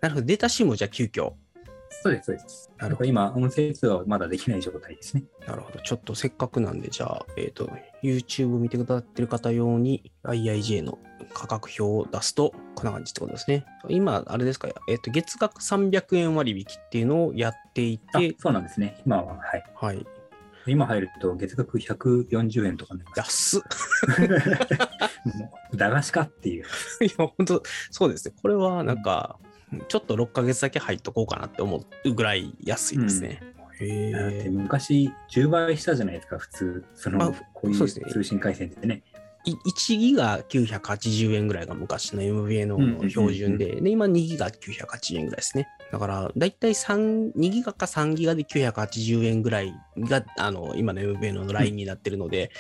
[0.01, 1.33] なるほど、データ SIM をじゃあ急遽。
[2.03, 2.71] そうです、そうです。
[2.79, 5.23] なるほこれ今、音声通話はまだできない状態ですね。
[5.41, 5.47] ど。
[5.47, 5.79] なるほど。
[5.81, 7.71] ちょっとせっかくなんで、じゃあ、えっ、と、
[8.03, 10.99] YouTube 見てくださってる方用に IIJ の
[11.33, 13.65] 価格表を出すと、こんな感じってことですね。
[13.89, 19.01] 今、あれですか、えっ、と、月額300円割引っていうのをやっていあて、そうなんですね。
[19.07, 19.65] 今は、はい。
[19.77, 20.07] はい。
[20.67, 23.57] 今入ると月額140円とかになります。
[23.57, 23.63] 安っ。
[25.39, 26.65] もう駄菓子かっていう。
[27.05, 28.35] いや、本当そうですね。
[28.41, 29.39] これはなんか、
[29.89, 33.41] ちょっと6ヶ月だけ入っとこうかなって思うぐらい安いですね。
[33.81, 34.49] へだってえ。
[34.51, 36.85] 昔10倍したじゃないですか、普通。
[36.95, 39.03] その、あこういそうですねう通信回線ってね。
[39.45, 45.69] い1ギガ980円ぐらいが昔の MVA のうんうんうんうん標準で、で、今2ギガ980円ぐらいですね。
[45.93, 52.51] だから、だいたい3、2ギガか3ギガで980円ぐらいが、あの、今の MVA のラインになってるので、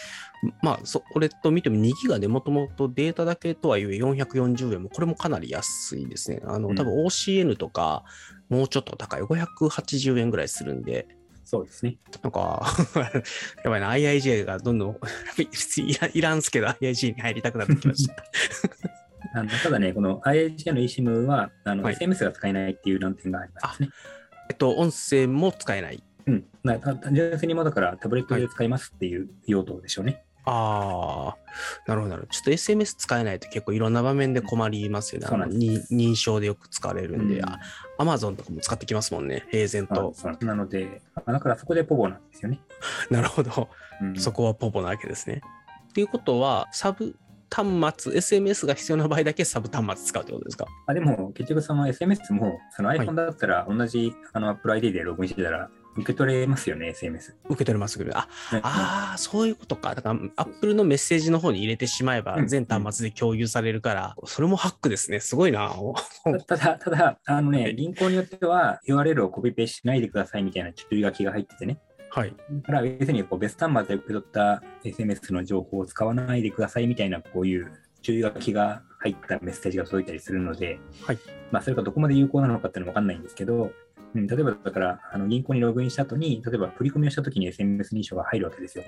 [0.60, 6.42] まあ、そこれと見ても2ギガでもともとデータだけとはいえ440円も、これもかなり安いですね。
[6.44, 8.04] あの、うん多分 OCN とか、
[8.50, 11.08] もうちょっと高い、580円ぐらいするんで、
[11.42, 11.96] そうですね。
[12.22, 12.66] なんか、
[13.64, 15.00] やばいな、IIJ がどんどん、
[16.12, 18.14] いらんすけど、IIJ に入りたくなってきました。
[19.34, 23.90] あのただね、この IHK の eSIM はあの、はい SMS が使えないっていう難点がありますね。
[24.50, 26.02] えっと、音声も使えない。
[26.26, 26.44] うん。
[26.62, 30.24] なた純粋にもだからタブレットで使いますっていう用途でしょうね。
[30.44, 31.36] ああ、
[31.86, 32.32] なるほど、なるほど。
[32.32, 35.28] ちょっと SMS 使えないと結構いろんな場面で困りますよね。
[35.28, 37.60] そうなん認証でよく使われるんで、うんあ
[37.98, 40.12] Amazon とかも使ってきますもんね、平然あと。
[40.14, 42.60] そうなので、あだからそこでポボなんですよね。
[43.10, 43.68] なるほど。
[44.00, 45.40] うんそこはポポなわけですね。
[45.90, 47.14] っていうことは、サブ
[47.54, 50.66] 端末、SMS が必要な場合だけサブ端末使うってことですか？
[50.86, 57.34] あでも結局その SMS もそのい iPhone だったら同じ、あの Apple ID でログインしてたら受け取れますよね、SMS。
[57.44, 59.94] 受け取れますけど、あ、ねああ、そういうことか。
[59.94, 65.20] だから、Apple のメッセージの方に入れてしまえばうん、全端末で共有されるから、それもハックですね。
[65.20, 65.74] すごいな。
[65.78, 65.94] お
[66.46, 71.78] たただ、ただ、あのね、はい銀行によっては URL をコピペしないでくださいみたいな注意書きが入っててね。
[72.14, 72.36] はい。
[72.50, 77.72] だから別にこう別端末で受け取った SMS の情報を使わないでくださいみたいなこういう
[78.02, 81.18] 注意書きが入ったメッセージが届いたりするので、はい
[81.50, 83.72] まあそれがどこまで有効なのかっていうのは分かんないんですけど、
[84.14, 88.84] うん、例えばだからあの銀行にログインした後に、例えば振り込みをした時に SMS 認証が入るわけですよ。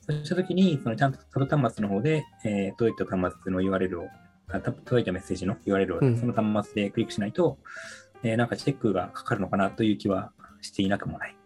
[0.00, 4.08] そうした時に、そのちゃんとサブ端末の方で、えー届いた端末の URL を、
[4.50, 7.58] あた届いたメッセージの URL をうんその端末でクリックしないと、
[8.22, 10.32] えーなんかチェックがかかるのかなという気は
[10.62, 11.37] していなくもない。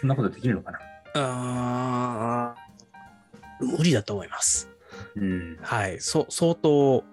[0.00, 0.78] そんなことできるのかな？
[1.14, 4.68] あー無理だと思います。
[5.16, 5.58] うん。
[5.62, 6.00] はい。
[6.00, 7.04] そ相当、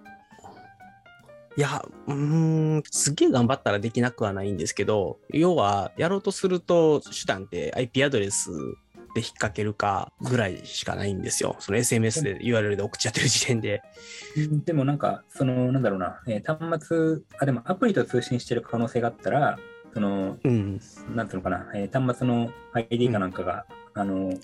[1.56, 11.56] いや、うーん、すっげえ頑張ったらできなくはないんですけど、要は、やろうとすると、手段って IP アドレスで引っ掛けるかぐらいしかないんですよ。
[11.60, 13.82] その SMS で URL で送っちゃってる時点で。
[14.66, 19.58] でもなんか、その、なんだろうな、えー端末、あ、でもアプリと通信してる可能性があったら、
[19.94, 20.80] その、うん。
[21.14, 24.34] なんていうのかな、えー端末の ID かなんかが、あの、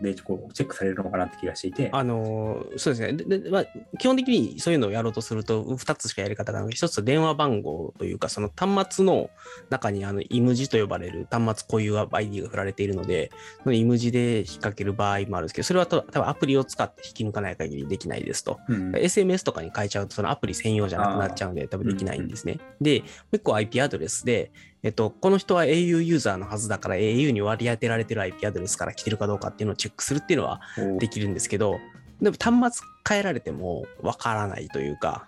[0.00, 3.12] でこうチェックされるのかなって気がしていて、あのーそうですね。
[3.12, 3.64] ででまあ、
[3.98, 9.30] 基本的にそういうのをやろうとすると、2つしかやり方がなくて、1つは電話番号というか、その端末の
[9.70, 13.30] 中にあのイムジと呼ばれる端末固有 ID が振られているので、
[13.62, 18.58] そのイムジで引っ掛ける場合もあるんですけど、それはと多分アプリを使って引き抜かない限りできないですと。
[18.68, 22.58] うん SMS とかに変えちゃうと、そのアプリ専用じゃなくなっちゃうんで、多分できないんですね。
[22.80, 24.52] で、もう一個 IP アドレスで、
[24.84, 30.60] えっと、この人は au ユーザーのはずだから、au に割り当てられてる IP アドレスから来てるかどうかっていうのをチェックするっていうのは
[30.98, 31.80] できるんですけど、
[32.20, 35.26] でも端末変えられてもわからないというか、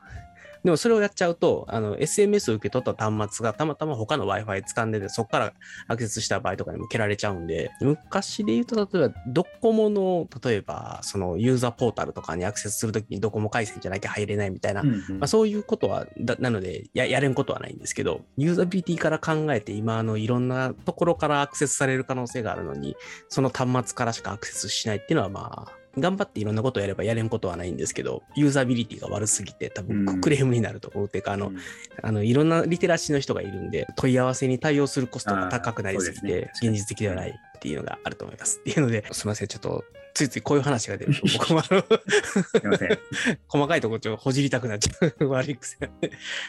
[0.66, 5.52] でもそれをやっちゃうと、あの SMS を受け取った端末がたまたま他の Wi-Fi 掴んでて、そこから
[5.86, 15.18] アクセスした場合とかにも蹴られちゃうんで、昔で言うと、例えばドコモの、例えばそのユーザーポータルとかにアクセスするときにドコモ回線じゃなきゃ入れないみたいな、うんうん。
[15.20, 22.96] まあ、そういうことはだ、なのでや、やれんことはないんですけど、ユーザビリティから考えて、今、あの、いろんなところからアクセスされる可能性があるのに、
[23.28, 31.56] その端末からしかアクセスしないっていうのは、まあ、頑張っていろんなことをやればやれんことはないんですけど、ユーザビリティが悪すぎて、多分うんクレームになると思うてか、あの、うん
[32.02, 38.58] あの、いろんなリテラシーの人がいるんで、問い合わせに対応するコストが高くなりすぎて、現実的ではないっていうのがあると思います。
[38.60, 42.98] っていうので、すみません、ちょっと、ついついこういう話が出ると、 僕もあの、すいません。
[43.48, 45.78] 細かいところちょっとほじりたくなっちゃう 悪い癖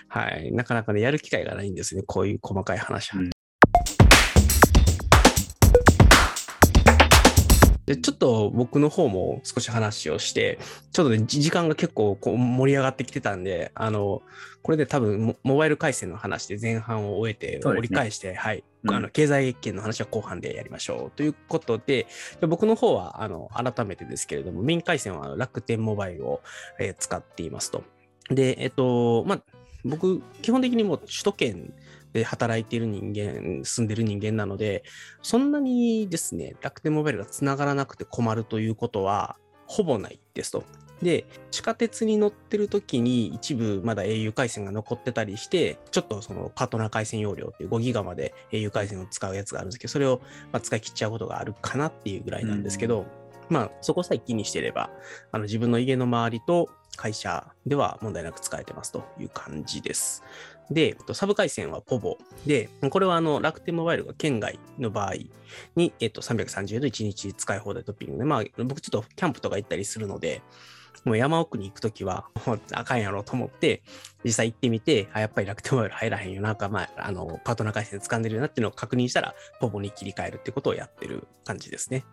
[0.08, 0.52] はい。
[0.52, 2.04] なかなかね、やる機会がないんですね。
[2.04, 3.22] こういう細かい話は。
[3.22, 3.30] うん
[7.88, 10.60] でちょっと僕の方も少し話をして、
[10.92, 14.22] ちょっとね、じ時間が結構こう盛り上がってきてたんで、あの、
[14.62, 21.12] これで多分モ、モバイル回線の話で前半を終えて、折り返して、はい、うんあの、経済圏の話は後半でやりましょう。
[21.16, 22.08] ということで、
[22.42, 26.42] で僕の方は、あの、改めてですけれども、メイン回線は楽天モバイルを、
[26.80, 27.86] えー使っていますと。
[28.30, 29.42] で、えっと、まあ、
[29.86, 31.74] 僕、基本的にもう首都圏
[32.14, 34.84] で働いている人間、住んでる人間なので、
[35.22, 40.64] そんなにですね、楽天モバイルがつながらなくて困るということは、ほぼないですと。
[41.02, 53.06] で、地下鉄に乗ってる時に一部まだ au 回線が残ってたりして、ちょっとそのパートナー回線容量っていう5ギガまで au 回線を使うやつがあるんですけど、それをまあ使い切っちゃうことがあるかなっていうぐらいなんですけど、
[53.50, 54.90] まあそこさえ気にしてれば、
[55.32, 60.24] あの自分の家の周りと会社では問題なく使えてますという感じです。
[60.70, 65.14] で、サブ回線はポボで、これはあの楽天モバイルが県外の場合
[65.76, 70.42] に、えっと、330円の1日使い放題トッピングで、まあ僕ちょっとキャンプとか行ったりするので、
[71.06, 73.82] もう山奥に行くときは、も うあかんやろと思って、
[74.26, 82.04] 実際行ってみて、あ、やっぱり楽天モバイル入らへんよな、んかまあ、あの、パートナー回線掴んでるよなっていうのを確認したら、ポポに切り替えるってことをやってる感じですね。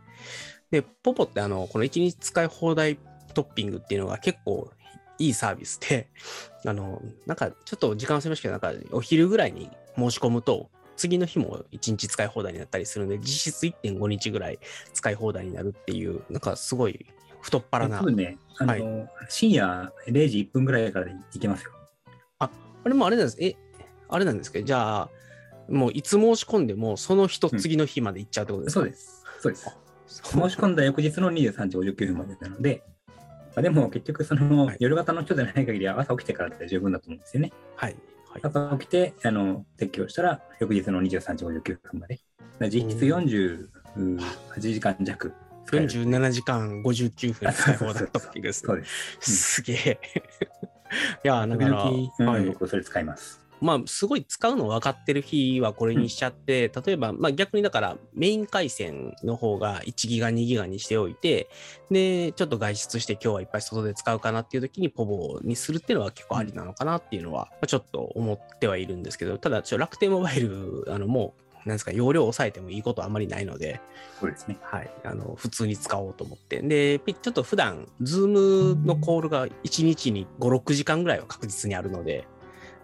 [0.70, 2.98] で、ポポってあの、この1日使い放題
[3.34, 4.70] トッピングっていうのが結構
[5.18, 6.08] いいサービスで、
[6.66, 14.58] あの、なんかちょっと時間忘れましたけど、なんかお昼ぐらいに申し込むと、次の日も1日使い放題になったりするので、実質1.5日ぐらい
[14.92, 17.06] 使い放題になるっていう、なんかすごい
[17.40, 18.04] 太っ腹な多。
[18.04, 21.72] 分ね、あの、は深夜0時1分ぐらいから行けますよ。
[22.84, 23.36] あれもあれなんです。
[23.40, 23.56] え、
[24.08, 25.10] あれなんですけど、じゃあ、
[25.68, 29.24] もういつ申し込んでも、その日と次の日まで行っちゃうってことですか、そうです。
[29.40, 29.64] そうです。
[30.06, 32.93] そう申し込んだ翌日の23時59分までなので、ま
[33.56, 37.52] あでも結局その、はい夜型の人じゃない限りは朝起きてからで十分だと思うんですよね。
[37.76, 37.96] はい。
[38.30, 38.40] はい。
[38.42, 42.18] 朝起きてあの撤去したら翌日の23時59分まで。
[42.60, 43.68] 実質48
[44.58, 45.32] 時間弱
[45.66, 45.86] 使える。
[45.86, 49.54] 47時間59分使い放題トッピングですそうです。
[49.56, 50.00] すげえ。
[51.24, 53.43] いや、だ時から、々、うんはい、僕それ使います。
[53.64, 61.48] まあ、すごい使うの分かってる日はこれにしちゃって、例えば、まあ逆にだからメイン回線の方が1ギガ、2ギガにしておいて、
[61.90, 73.80] で、ちょっと外出して今日はいっぱい外で使うかなっていう時にポボにするっていうのは結構ありなのかなっていうのは、まあちょっと思ってはいるんですけど、ただ、ちょ楽天モバイル、あの、もう、なんですか、容量を抑えてもいいことはあんまりないので、
[74.20, 74.58] そうですね。
[74.62, 76.60] はい、あの普通に使おうと思って。
[76.60, 78.28] で、ピちょっと普段、ズー
[78.74, 82.26] ムのコールが1日に5、6時間ぐらいは確実にあるので、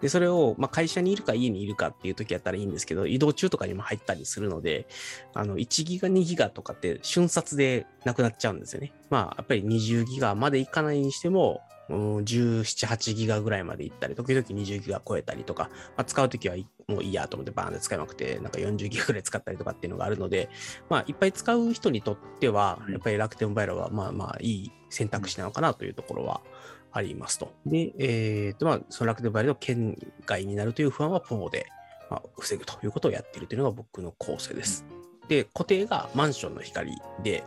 [0.01, 4.87] で、それを、まあ、会社にいるか家にいるかっていう時やったらいいんですけど、移動中とかにも入ったりするので、
[5.35, 8.93] あの、1ギガ、2ギガとかって瞬殺でなくなっちゃうんですよね。
[9.11, 20.51] まあ、やっぱり20ギガまでいかないにしても、うん17、8ギガぐらいまでいったり、時々20ギガ超えたりとか、まあ、使うときはいもういいやと思ってバーンで使いまくって、なんか40ギガぐらい使ったりとかっていうのがあるので、
[20.89, 26.41] まあ、いっぱい使う人にとってはは、いやっぱり楽天モバイルは、まあまあ、いい選択肢なのかなというところは
[26.92, 27.53] ありますと。
[27.66, 31.66] で、えーと、まあ、その楽天モバイルの県外になるという不安はポモで、
[32.11, 34.85] まあ、防ぐということをやっているというのが僕の構成です。
[35.29, 37.44] で、固定がマンションの光で、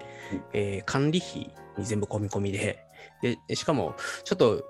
[0.54, 2.86] えー管理費に全部込み込みで、
[3.22, 4.64] で、しかも、ちょっと、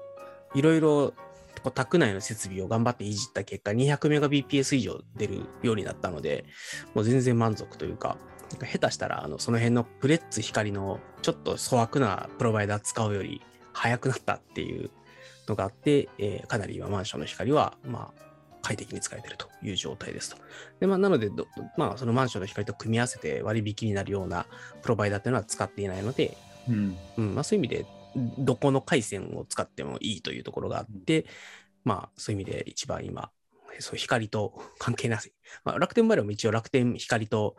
[0.55, 1.13] いろいろ、
[1.61, 6.45] こう宅内の設備を頑張っていじった結果、200メガ BPS 以上出るようになったので、
[6.93, 8.17] もう全然満足というか
[8.59, 13.41] 下手したら、あの、その辺のプレッツ光のちょっと粗悪なプロバイダー使うより
[13.73, 14.89] 早くなったっていう
[15.47, 18.23] のがあって、えーかなり今マンションの光は、まあ、
[18.61, 20.37] 快適に使えているという状態ですと。
[20.79, 24.45] で、まあ、なのでど、まあ、そのマンションの光と組み合わせて割引になるような
[24.81, 26.37] プロバイダーっていうのは使っていないので、
[26.69, 26.97] うん。
[27.17, 27.85] うんまあ、そういう意味で、
[28.37, 31.25] どこの回線を使ってもいいというところがあって、
[31.83, 33.31] まあ、そういう意味で一番今、
[33.79, 35.33] そう光と関係なし。
[35.65, 37.57] まあ、楽天モバイルも一応楽天光と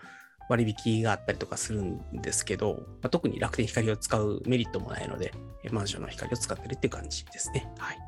[0.48, 7.66] 割引があったりとかするんですけど、まあ、特に楽天光を使うメリットもないので、えマンションの光を使ってるっていう感じですね。
[7.78, 7.98] はい。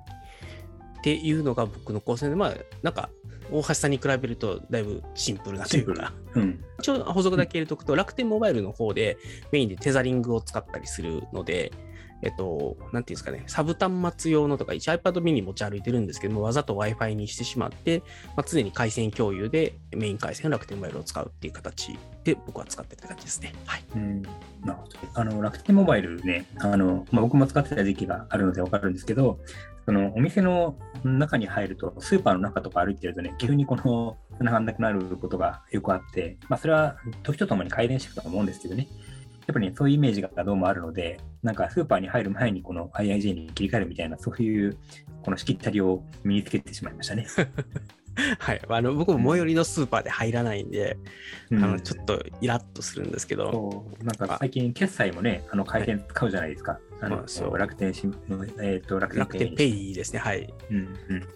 [0.99, 3.11] っていうのが僕の構成で、まあ、なんか、
[3.51, 6.65] 大橋さんに比べるとだいぶシンプルなというか、うん。
[6.81, 9.19] 一応補足だけ入れとくと、楽天モバイルの方で
[9.53, 11.73] メインでテザリングを使ったりするので、
[12.23, 18.03] えっと、なんていうんですかね、サブ端末用のとか、一応 iPad mini 持ち歩いてるんですけども、わざと Wi-Fi にしてしまって、
[18.37, 23.53] まあ、常に回線共有でメイン回線楽天モバイルを使うっていう形で僕は使ってるって感じですね。
[23.67, 23.85] はい。
[23.95, 24.99] うんなるほど。
[25.15, 29.39] あの、楽天モバイルね、あの、まあ、僕も使ってた時期があるのでわかるんですけど、
[29.85, 38.89] そのお店の中に入ると、スーパーの中とか歩いてるとね、急にこの、繋がんなくなることがよくあって、まあ、それは時とともに改善していくと思うんですけどね、
[39.47, 44.77] やっぱりね、そういうイメージがどうもあるので、なんかスーパーに入る前にこの IIJ に切り替えるみたいな、そういう、
[45.23, 47.27] このしきったりを身につけてしまいましたね。
[48.39, 48.63] はい。
[48.69, 50.97] あの僕も最寄りのスーパーで入らないんで、
[51.51, 56.81] うんあのちょっとイラッとするんですけど、そうなんか最近、決済もね、あの回転使うじゃないですか。
[57.01, 60.19] 楽天新の、えー、と楽天楽天ペイですね。
[60.19, 60.53] はい。
[60.71, 60.81] うんう
[61.15, 61.27] ん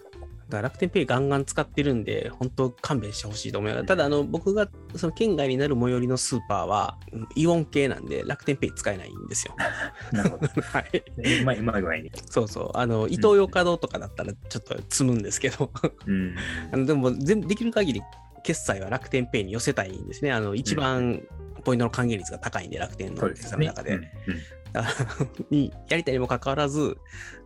[0.51, 3.85] だから楽天ペイガンガン使ってるんで、本当勘弁してほしいと思います。
[3.85, 9.55] ただ、あの、僕がその県外になる最寄りのスーパーは、うんイオン系なんで、楽天ペイ使えないんですよ。
[10.11, 10.47] なるほど。
[10.61, 11.03] はい。
[11.41, 12.11] うまい、うまい具合に。
[12.29, 12.77] そうそう。
[12.77, 15.71] あの、イトーヨーカドーとかだったらちょっと積むんですけど、
[16.05, 16.35] うん。
[16.71, 18.01] あのでも全できる限り
[18.43, 20.31] 決済は楽天ペイに寄せたいんですね。
[20.31, 21.21] あの、一番
[21.61, 23.67] ポイントの還元率が高いんで、楽天のそうですね。
[23.67, 23.99] 中で。
[25.89, 26.97] やりたいにもかかわらず、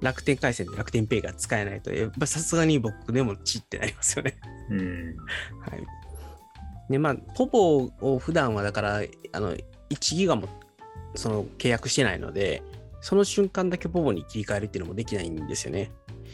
[0.02, 4.38] 楽天回線で楽天ペイが使えないと、やっぱさすがに僕でもチってなりますよね。
[4.70, 5.16] うん
[5.62, 5.86] はい。
[6.90, 9.02] で、まあ、ポポを普段はだから、
[9.32, 9.56] あの、
[9.90, 10.48] 1ギガも
[11.16, 12.62] その契約してないので、
[13.02, 15.92] その瞬間だけポポに切り替えるっていうのもできないんですよね。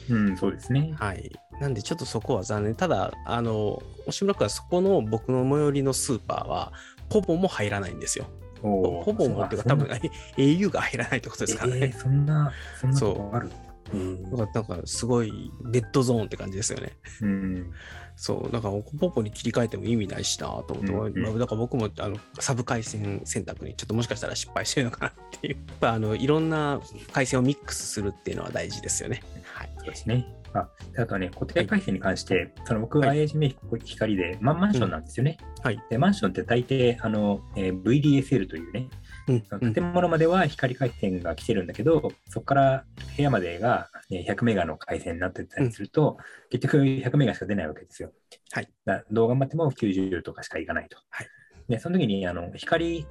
[0.09, 0.93] うん、そうですね。
[0.97, 1.32] はい。
[1.59, 2.75] なんでちょっとそこは残念。
[2.75, 6.73] ただ、あの、吉村君はそこの僕の最寄りのスーパーは、
[7.12, 8.26] ポポも入らないんですよ。
[8.64, 9.88] おーポポもっていうか、多分
[10.38, 11.80] au が入らないってことですからね。
[11.82, 13.49] えーそんな、そんなとこある？
[13.93, 16.93] うんだからなんかすごいデッドゾーンって感じですよね。
[17.22, 17.72] うん
[18.16, 25.55] そう、だからポポに切り替えても意味ないしなと思って、うんうんまあだから僕もあのサブ回線選択にちょっともしかしたら失敗してるのかなっていう。
[25.55, 26.80] やっぱあのいろんな
[27.12, 29.24] 回線をミックスするっていうのは大事ですよね。
[29.53, 29.70] はい。
[29.80, 30.26] そうですね。
[30.54, 35.38] あであとはね、固定回線に関して、その僕ははい IHM 光で、まマンションなんですよね。
[35.64, 35.80] はい。
[35.89, 38.89] でマンションって大抵あの、えー VDSL というね、
[39.28, 42.86] うん建物までは光回線が来てるんだけど、そこから
[43.16, 46.18] 部屋までがね100メガの回線になってたりすると、
[46.49, 48.12] 結局100メガしか出ないわけですよ。
[48.52, 48.70] はい。
[48.86, 50.97] だどう頑張っても90とかしかいかないと。
[51.10, 51.28] はい。
[51.70, 53.06] で、その時にあの光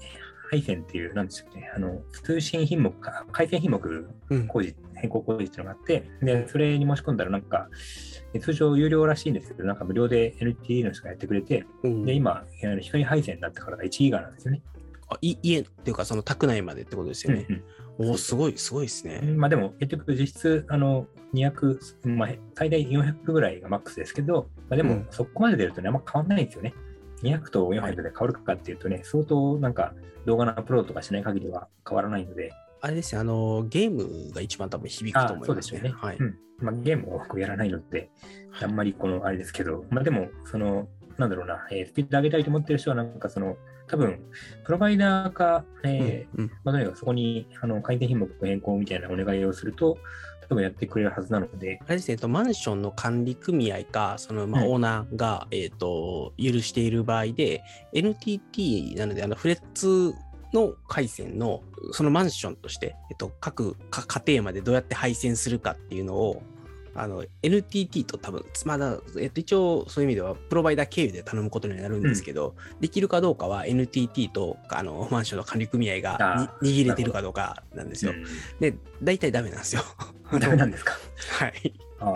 [0.50, 4.46] 配線っていう、なんでしたっけ、あの通信品目か、回線品目うん。
[4.48, 7.68] 工事、変更工事っていうのがあって、で、それに申し込んだらなんか、
[8.34, 12.44] え通常有料らしいんですけど、なんか無料で NTT の人がやってくれて、うんで、今、
[12.80, 14.62] 光配線になってから1ギガなんですよね。
[15.08, 17.46] あい家っていうか、その宅内までってことですよね。
[17.48, 17.64] うん
[18.02, 19.20] おお、すごい、すごいですね。
[19.22, 26.74] うんまあでも、結局実質、あの、200、まあ、最大400ぐらいがマックスですけど、まあ、でもうん、そこまで出るとね、あんま変わんないんですよね。
[27.22, 29.94] 200と400で変わるかっていうとね、相当なんか
[30.26, 32.52] 動画のアップロードとかしない限りは変わらないので、
[32.82, 35.78] あれですよ、あの、ゲームが一番多分響くと思いますね。
[35.78, 35.94] そうですよね。
[35.96, 36.16] はい。
[36.16, 38.10] うんまあ、ゲームを僕やらないので、
[38.62, 43.56] あんまりこのあれですけど、まあでも、その、なんだろうな、えースピード上げたいと思ってる人は、なんかその、
[43.86, 44.20] 多分、
[44.64, 49.98] プロバイダーか、えーうんうんまあ、とにかくそこにあの改定品目変更みたいなお願いをすると、
[50.58, 60.14] やってくれるはずなので、あれですね、えっとマンションの管理組合か、そのまあうんオーナーが、えっと許している場合で、NTT なので、あのフレッツ
[60.52, 66.42] の回線のそのマンションとして、えっと、各か家庭までどうやって配線するかっていうのを、
[66.94, 78.12] あの NTT と多分、まだ、えっと、一応そういう意味ではプロバイダー経由で頼むことになるんですけど、できるかどうかは NTT とあのマンションの管理組合が握れてるかどうかなんですよ。
[78.58, 79.82] で、大体ダメなんですよ。
[80.32, 80.94] うん、ダメなんですか？
[81.38, 81.72] はい。
[82.02, 82.14] あ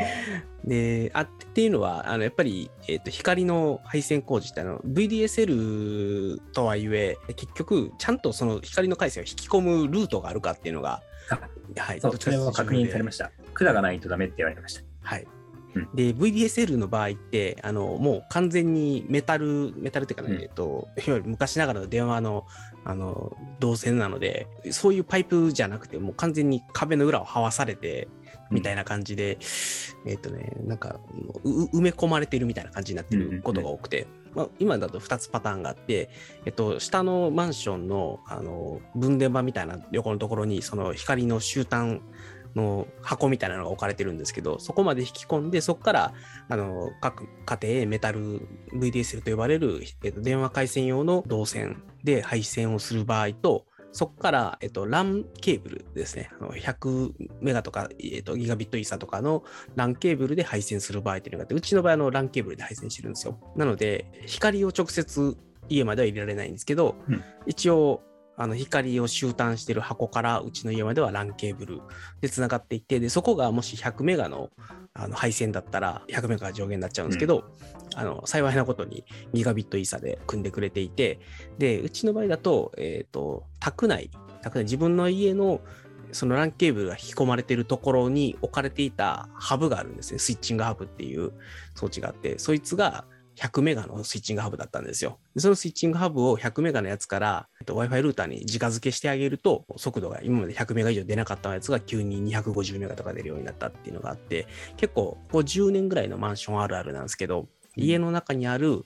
[0.64, 11.38] で、あっていうのは、あのやっぱり、えっと光の配線工事ってあの VDSL とはいえ、結局、ちゃんとその光の回線を引き込むルートがあるかっていうのが、あ
[11.76, 13.30] はい、そう、それは確認されましした。
[13.52, 14.80] 管がないとダメって言われました。
[14.80, 14.86] た。
[15.02, 15.26] はい。
[15.74, 22.46] うんで、VDSL の場合って、あのもう完全にメタル、メタルっていうかね、うんえっと、いわゆる昔ながらの電話の
[22.84, 28.08] あの導線なので、そういうパイプじゃなくて、もう完全に壁の裏をはわされて、
[28.50, 29.38] みたいな感じで、
[30.06, 31.00] えっ、とね、なんか
[31.42, 36.10] う埋め込まれてるみたいな感じになってることが多くて、まあ、今だと2つパターンがあって、
[36.44, 42.00] えっと、下のマンションのあの分電盤みたいな横のところに、その光の終端
[42.54, 46.14] の箱みたいなのが置かれてるんですけど、そこまで引き込んで、そこから
[46.48, 56.28] あの各家庭へメタル VDSL と呼ばれる、えっと、電話回線用の導線で配線をする場合と、そこから、えっと、LAN ケーブルですね。
[56.40, 59.44] あの100メガとか、えっと、ギガビットイーサとかの
[59.76, 63.38] LAN ケーブルで配線する場合っていうのがあって、うちの場合あの LAN ケーブルで配線してるんですよ。
[63.54, 65.36] なので、光を直接
[65.68, 68.02] 家までは入れられないんですけど、うん一応、
[68.36, 71.80] あの光を終端してる箱からうちの家までは LAN ケーブル
[72.20, 74.50] でつながっていって、で、そこがもし100メガの
[74.96, 77.44] あの配線だったら100メガが上限になっちゃうんですけど、
[77.96, 81.20] あの幸いなことにギガビットイーサで組んでくれていて、
[81.58, 84.10] で、うちの場合だと、えっ、と、宅内、
[84.42, 85.60] 宅内、自分の家の
[86.12, 90.18] その LAN ケーブルが引き込まれているところに置かれていたハブがあるんですね。
[90.18, 91.32] スイッチングハブっていう
[91.74, 93.04] 装置があって、そいつが
[93.36, 95.18] 100メガのスイッチングハブだったんですよ。
[95.34, 108.84] でそのスイッチングハブを100メガのやつからえっと Wi-Fi ルーターに直付けしてあげると、速度が今まで100メガ以上出なかったやつが急に250メガとか出るようになったっていうのがあって、結構ここ10年ぐらいのマンションあるあるなんですけど、家の中にある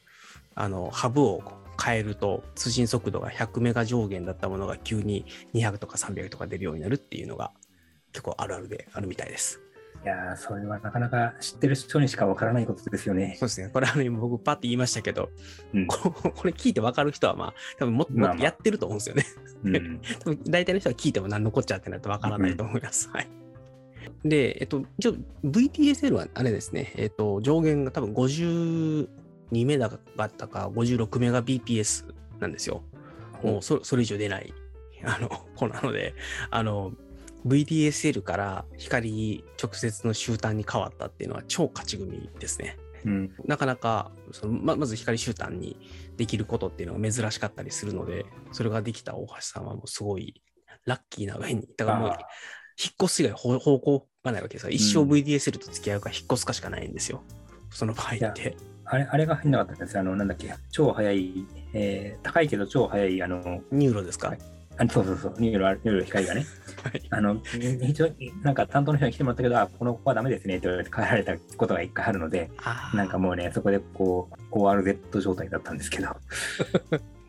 [0.55, 1.43] あのハブを
[1.83, 5.25] 変えると通信速度が100メガ上限だったものが急に
[5.55, 7.53] 200とか300とか出るようになるっていうのが
[8.13, 9.61] 結構あるあるであるみたいです。
[10.05, 13.47] いやー、それはなかなか知ってる人にしかわからないことですよねそ。
[13.47, 13.69] うですね。
[13.69, 15.31] これあの今僕パッて言いましたけど、
[15.75, 19.25] うんこ これ聞いて分かる人はまあ多分もっともまあまあっとやってると思うんですよね。
[19.65, 23.11] うん 多分大体の人は聞いても何のこっちゃってなって分からないと思います。
[23.11, 23.29] はい。
[24.25, 29.09] で、えっと、一応 VTSL はあれですね、えっと、上限が多分52
[29.67, 32.07] メガだったか56メガ BPS
[32.41, 32.83] なんですよ。
[33.43, 34.53] もうそそれ以上出ない
[35.05, 36.15] あの子なので、
[36.51, 36.93] あの、
[37.47, 42.77] VDSL から光直接の終端に変わったっていうのは超勝ち組ですね。
[43.05, 43.35] うん。
[43.47, 45.79] なかなかそのままず光終端に
[46.17, 50.43] できることっていうのが珍しかったりするので、それができた大橋さんはもうすごい
[50.85, 54.71] ラッキーな上に、だからもう引っ越す以外方方向がないわけですよ。
[54.71, 57.23] 一生うん VDSL と付き合うか引っ越すかしかないんですよ。
[57.71, 58.57] その場合って。
[58.91, 66.47] あれ、あれが入んなかったんですあの、なんだっけ、超速い、えー高いけど超速い、あの、 NURO ですか、はいあそうそうそう、 NURO、NURO 光がね、
[66.83, 67.03] はい。
[67.11, 67.43] あの、
[67.83, 68.11] 一応、
[68.43, 72.51] なんか担当の人に来てもらったけど、あ、この子はダメですねって言われて帰られたことが一回あるので、
[72.95, 76.09] なんかもうね、そこでこう、ORZ 状態だったんですけど、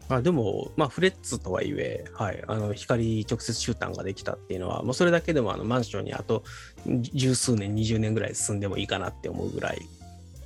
[0.10, 6.44] まあ、でも、まあ、フレッツとはいえ、はい、あの光直接終端ができたっていうのは、もうそれだけでもあのマンションにあと
[6.86, 9.80] 十数年、20年ぐらい住んでもいいかなって思うぐらい、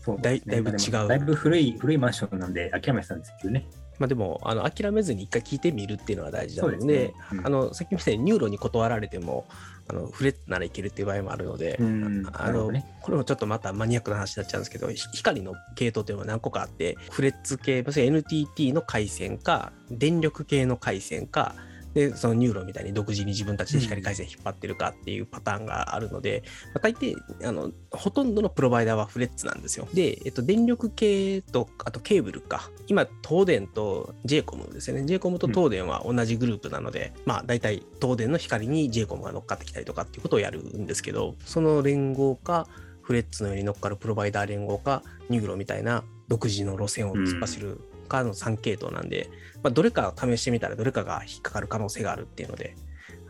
[0.01, 0.41] そうね。
[0.45, 1.07] だいぶ違う。
[1.07, 3.65] だいぶ古い、古いマンションなんで諦めてたんですけどね。
[3.99, 7.13] まあ、でもあの諦めずに一回聞いてみるっていうのが大事なので、ね。
[7.31, 7.45] うん。
[7.45, 9.45] あのさっきみたいに NURO に断られても、
[9.87, 12.85] あのフレッツならいけるっていう場合もあるので、うん、あのね。
[13.01, 21.55] これもちょっとまたマニアックな話になっちゃうんですけど、ひ光の系統というのは何個かあって、フレッツ系、NTT の回線か、電力系の回線か、
[21.93, 29.87] で、その NURO みたいに独自に自分たちで光回線引っ張ってるかっていうパターンがあるので、まあ、大抵あの、ほとんどのプロバイダーはフレッツなんですよ。
[29.93, 32.69] で、えっと、電力系と、あとケーブルか。
[32.87, 35.03] 今、東電と JCOM ですよね。
[35.03, 42.67] JCOM と東電は同じグループなので、まあ、大体東電の光に JCOM が乗っかってきたりとかっていうことをやるんですけど、その連合か、
[43.01, 47.81] フレッツのように乗っかるプロバイダー連合か、 NURO みたいな独自の路線を突っ走る
[48.13, 49.29] かの3系統なんで、
[49.63, 52.75] まあ、どれか試してみたらどれかが引っかかる可能性があるっていうので、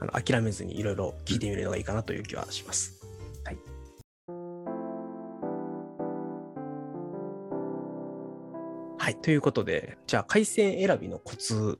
[0.01, 3.01] あの諦めずにいろいろ聞いてみるのがいいかなという気はします。
[3.45, 3.57] はい。
[8.97, 9.15] はい。
[9.15, 11.79] ということで、じゃあ回線選びのコツ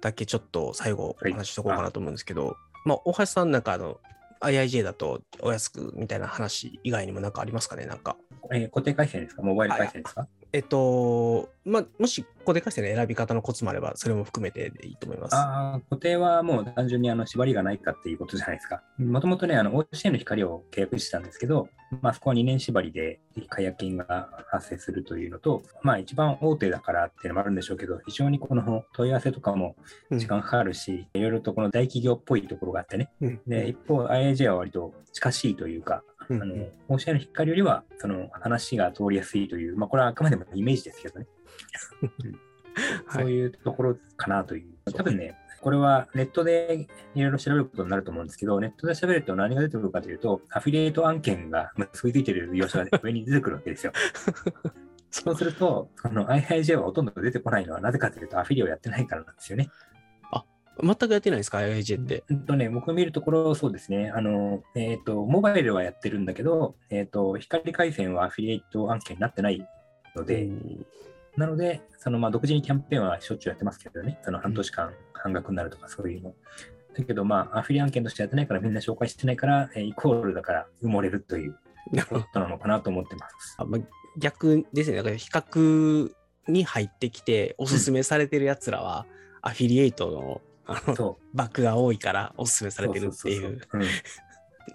[0.00, 3.98] だけちょっと最後おはい話ししとこうかなと思うんですけど、まあ、大橋さんなんかあの、
[4.40, 7.86] IIJ だとお安くみたいな話以外にもなんかありますかね？
[7.86, 8.16] なんか。
[8.52, 9.42] えー固定回線ですか？
[9.42, 10.26] モバイル回線ですか？
[10.52, 15.34] えっと、まあ、もし固定回線の選び方のコツもあれば、それも含めてでいいと思います。
[15.34, 18.82] ああ、固定はもう単純にあの縛りがないかっていうことじゃないですか。
[18.98, 21.68] もともとね、あの OCN の光を契約してたんですけど、
[22.02, 29.76] まあそこは2年縛りで解約金が発生するというのと、まあ一番大手だからっていうのもあるんでしょうけど、非常にこの問い合わせとかも
[30.10, 33.10] うん時間かかるし、いろいろとこの大企業っぽいところがあってね。
[33.22, 36.54] うんで、一方 IAJ は割と近しいというか、うんあの
[36.88, 41.26] OCN の光よりはその話が通りやすいという、まあこれはあくまでもイメージですけどね。
[42.12, 42.52] はい
[43.10, 44.92] そういうところかなという。
[44.92, 53.92] 多分ね、これはネットでいろいろ調べることになると思うんですけど、ネットで調べると何が出てくるかというと、アフィリエイト案件が結びついている業者が 上に出てくるわけですよ。
[55.10, 59.70] そうすると、IIJ はほとんど出てこないのはなぜかというと、アフィリをやってないからなんですよね。
[60.80, 62.24] 全くやってないですか ?IIJ って。
[62.28, 64.10] うんとね、僕見るところ、そうですね。
[64.14, 69.66] あの、えっ、と、モバイルはやってるんだけど、えっ、と、光回線はアフィリエイト案件になってない
[70.16, 70.86] ので、うん
[71.36, 76.34] なので、そのまあ独自にキャンペーンはしょっちゅうやってますけどね、その半年間半額になるとかそういうの。
[76.94, 81.56] だけど、まあ、アフィリ案件としてやってないからみんな紹介してないから、えーイコールだから埋もれるという
[82.06, 83.56] ことなのかなと思ってます。
[83.58, 83.80] あまあ、
[84.18, 84.98] 逆ですね。
[84.98, 86.12] だから比較
[86.48, 89.06] に入ってきて、おすすめされてるやつらは、
[89.40, 90.40] アフィリエイトの
[90.74, 92.70] あのそバックが多いからおすすめう。
[92.70, 93.60] されてるっていう、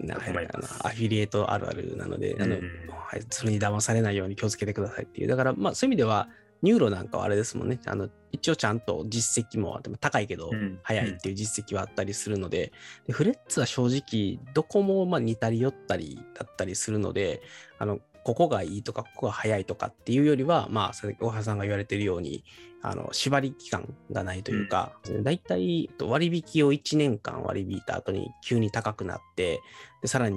[0.00, 5.28] なアフィリエイトあるあるなので、あのうんはい、それに騙されないように気をつけてくださいっていう。
[5.28, 6.28] だから、まあ、そういう意味では、
[6.60, 7.78] NURO なんかはあれですもんね。
[7.86, 10.78] あの一応ちゃんと実績も高いけどうん。
[10.82, 12.72] 早いっていう実績はあったりするので、
[13.06, 17.42] でフレッツは正直、どこもまあ似たり寄ったりだったりするので、
[17.78, 22.44] あのここがいいとか、ここが早いとかっていうよりは、まあ、大原さんが言われてるように、
[22.82, 29.62] あの縛り期間がないというか、だいたい割引を1年間割り引いた後に急に高くなって、
[30.02, 30.36] でさらに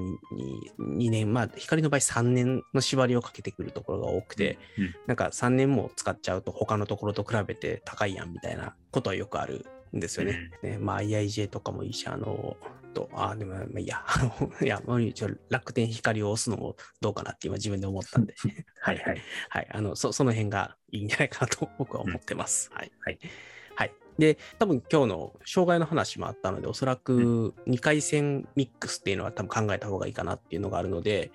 [0.79, 4.95] 2年、まあ、光の場合3年の縛りをかけてくるところが多くて、うん。
[5.07, 10.51] なんか3年も使っちゃうと他のところと比べて高いやんみたいなことはよくあるんですよね。
[10.61, 12.57] ねまあ IIJ とかもいいし、あの、
[12.93, 18.35] と、あ、でも、まあいいや、あの、いや、もう一応楽天光を押すのもどうかなって今自分で思ったんで、
[18.81, 19.21] はいはい。
[19.49, 22.69] はい、あの、そその辺がいいんじゃないかなと僕は思ってます。
[22.73, 22.91] はい。
[23.05, 23.19] はい。
[23.75, 23.93] はい。
[24.19, 31.31] で、多分今日の障害の話もあったので、おそらく2回戦ミックスっていうのは多分考えた方がいいかなっていうのがあるので、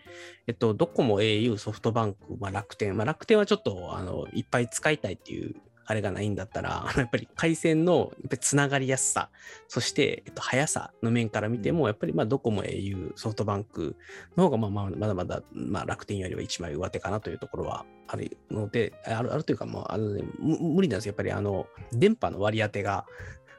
[0.47, 9.31] えっと、ドコモ、au、ソフトバンク、まあ、楽天、まあ、楽天はちょっとあのいっぱい使いたいっていうあれがないんだったら、 やっぱり回線のやっぱりつながりやすさ、
[9.69, 13.97] そして、えっと、速さの面から見ても、やっぱりまあドコモ、au、ソフトバンク
[14.37, 21.11] の方がまあまあまだまだ、まあ、楽天よりは一枚上手かなというところはあるので、あるあるというかもうあの、ね、む無理なんですよ。
[21.11, 23.07] やっぱりあの電波の割り当てが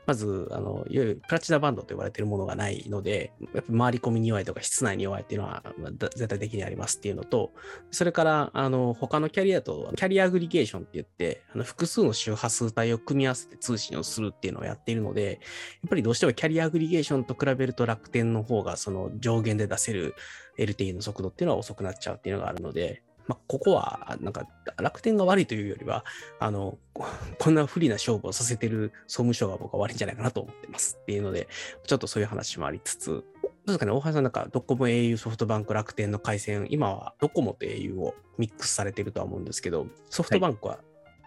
[0.08, 7.52] まず、あの、いわゆるプラチナバンドと呼ばれているものがないので、やっぱ回り込みに弱いとか室内に弱いっていうのは、まあ、絶対的にありますっていうのと、
[7.92, 20.16] それから、あの、他のキャリアと、キャリアアグリゲーションって言って、あの複数の周波数帯を組み合わせて通信をするっていうのをやっているので、やっぱりどうしてもキャリアアグリゲーションと比べると楽天の方が、その上限で出せる
[20.58, 24.48] LTE の速度っていうのは遅くなっちゃうっていうのがあるので、まあ、ここは、なんか、
[24.78, 26.06] 楽天が悪いというよりは、
[26.40, 26.78] あの、
[27.40, 31.48] こんな不利な勝負をさせてる総務省が僕は悪いんじゃないかなと思ってますっていうので、
[31.86, 33.24] ちょっとそういう話もありつつ、どう
[33.68, 40.80] ですかね、大橋さんなんか、ドコモ au ソフトバンク楽天の回線、今はドコモと au をミックスされてるとは思うんですけど、ソフトバンクは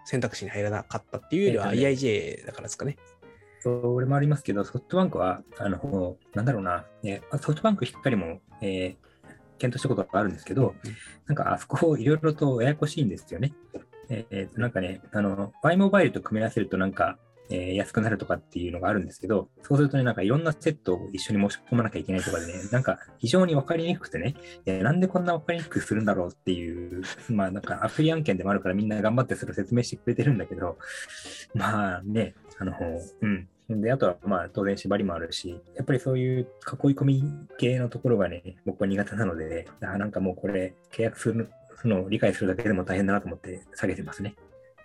[0.06, 2.96] 選択肢に入らなかったっていうよりは EIJ だからですかね。
[3.62, 9.09] それもありますけど、ソフトバンクは、あの、なんだろうな、ね、ソフトバンクしっかりも、えー、
[9.60, 10.74] 検討したことがあるんですけど、
[11.26, 13.52] なんかあそこいろいろと ややこしいんですよね。
[14.08, 17.16] えー、なんかね、あの、Y モバイルと組み合わせるとなんか、
[17.50, 24.34] えー、安くなるとかっていうのがあるんですけど、そうするとね、なんかいろんなセットを一緒に申し込まなきゃいけないとかでね、 なんか非常に分かりにくくてね、
[24.66, 30.78] えー、なんでこんな分かりにくくするんだろうっていう、 まあなんかアプリ案件でもあるからみんな頑張ってそれを説明してくれてるんだけど、
[31.54, 32.74] まあね、あの、
[33.20, 33.48] うん、
[33.80, 36.46] で、あとは、まあ、当然縛りもあるし、やっぱりそういう囲い
[36.94, 37.22] 込み
[37.58, 41.50] 系のところがね、僕は苦手なので、あなんかもうこれ、契約する
[41.84, 44.34] のを理解するだけでも大変だなと思って下げてますね。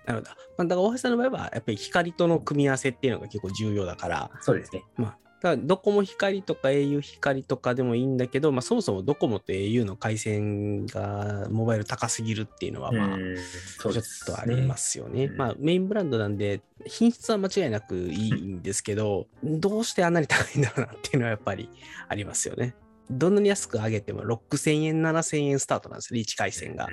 [0.05, 0.31] なるほど。
[0.31, 4.83] まあ、だから大橋さんの場合は、やっぱり光との組み合わせっていうのが結構重要だから、そうですね。
[4.97, 13.93] まあ、だドコモ光とか au 光とかでもいいんだけど、まあ、そもそもドコモと au の回線がモバイル高すぎるっていうのは、まあ、ちょっ
[14.25, 15.27] とありますよね。
[15.27, 21.69] ねまあ、メインブランドなんで、品質は間違いなくいいんですけど、どうしてあんなに高いんだろうなっていうのはやっぱり
[22.07, 22.75] ありますよね。
[23.09, 26.87] どんなに安く上げても6000円、7000円スタートなんですよ、リーチ回線が。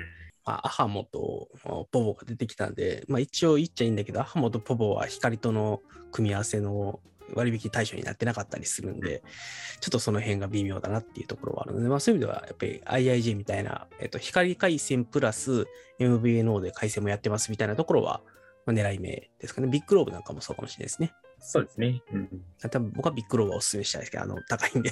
[0.45, 1.47] まあ、アハモと
[1.91, 5.81] ポボが出てきたんで、まあ、一応言っちゃいいんだけど、アハモとポボは光との
[6.11, 6.99] 組み合わせの
[7.33, 9.23] 割引対象になってなかったりするんで、
[9.79, 15.67] ちょっとその辺が微妙だなっていうところはあるので、まあ、そういう意味では、やっぱり IIJ みたいな、えっと、光回線プラス
[15.99, 18.21] MVNO で回線もやってますみたいなところは、
[18.65, 19.67] まあ、狙い目ですかね。
[19.67, 21.13] ビッグローブなんかもそうかもしれないですね。
[21.39, 22.01] そうですね。
[22.13, 24.91] うん、多分僕はビッグローブはお勧めしたいですけど、あの、高いんで。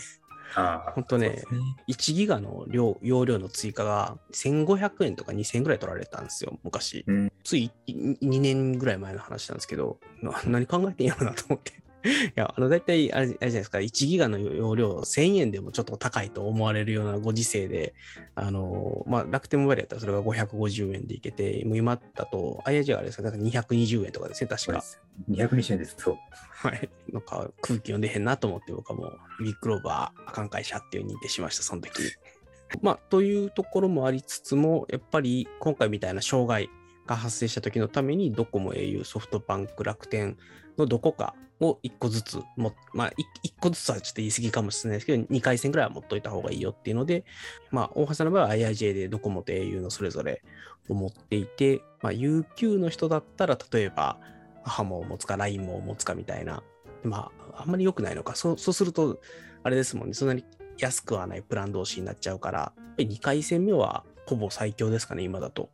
[0.55, 1.43] あ 本当ねね、
[1.87, 7.05] 1ギガの量容量の追加が1500円とか2000円ぐらい取られたんですよ、昔。
[7.07, 9.99] うん、つい2年ぐらい前の話なんですけど、
[10.45, 11.73] 何考えてんやろなと思って。
[12.03, 17.93] いや、あの、大体あれ、あれじゃないですか、1ギガの容量1000円でもちょっと高いと思われるようなご時世で、
[18.35, 24.83] あの、まあ、楽天モバイルやったらそれが550円でいけて、もう今だと、IIG があれですか、なんか220円とかですね、確か。
[25.29, 26.17] 220円です、そう。
[26.31, 26.89] はい。
[27.11, 29.05] なんか空気読んでへんなと思って、僕はも
[29.39, 32.09] う、ビッグローバー、アカン会社っていう認定しました、その時に。
[32.81, 36.69] まあ、というところもありつつも、やっぱり今回みたいな障害
[37.05, 40.37] が発生した時のために、ドコモ、au、ソフトバンク、楽天
[40.77, 43.11] のどこかを1個ずつも、まあ
[43.43, 47.23] 1、個ずつはちょっと言い過ぎかもしれないですけど、2回戦ぐらいは持っといた方がいいよっていうので、
[47.69, 50.41] まあ、大橋さんの場合は IIJ でドコモと au のそれぞれ
[50.89, 54.17] を持っていて、まあ、UQ の人だったら、例えば、
[54.63, 56.63] ハモを持つか、LINE も持つかみたいな、
[57.03, 58.35] まあ、あんまり良くないのか。
[58.35, 59.19] そうそうすると、
[59.63, 60.43] あれですもんね、そんなに
[60.77, 65.69] 安くはないプラン同士になっちゃうから、2回戦目はほぼ最強ですかね、今だと。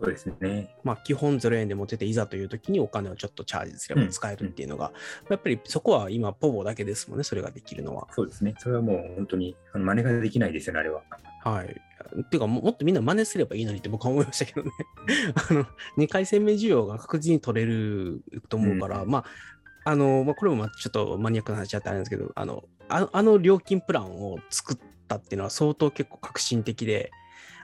[0.00, 0.74] そうですね。
[0.82, 4.98] まあ、基本0円で持ってて、いざという時にお金をちょっとチャージすれば使えるっていうのが、うんうん、
[5.30, 8.08] やっぱりそこは今、ポボだけですもんね、それができるのは。
[8.12, 8.54] そうですね。
[8.58, 11.02] それはもう本当に、真似ができないですよね、あれは。
[11.44, 11.66] はい。
[11.66, 14.70] っていうかも、もっとみんな真似すればいいのにって僕は思いましたけどね。
[15.50, 15.66] あの、
[15.98, 19.24] 2回戦目需要が確実に取れると思うから、うん、まあ、
[19.84, 27.10] あの、まあ、これもちょっとマニアックな話だったあれなんですけど、あの、あの料金プランを作ったっていうのは相当結構革新的で、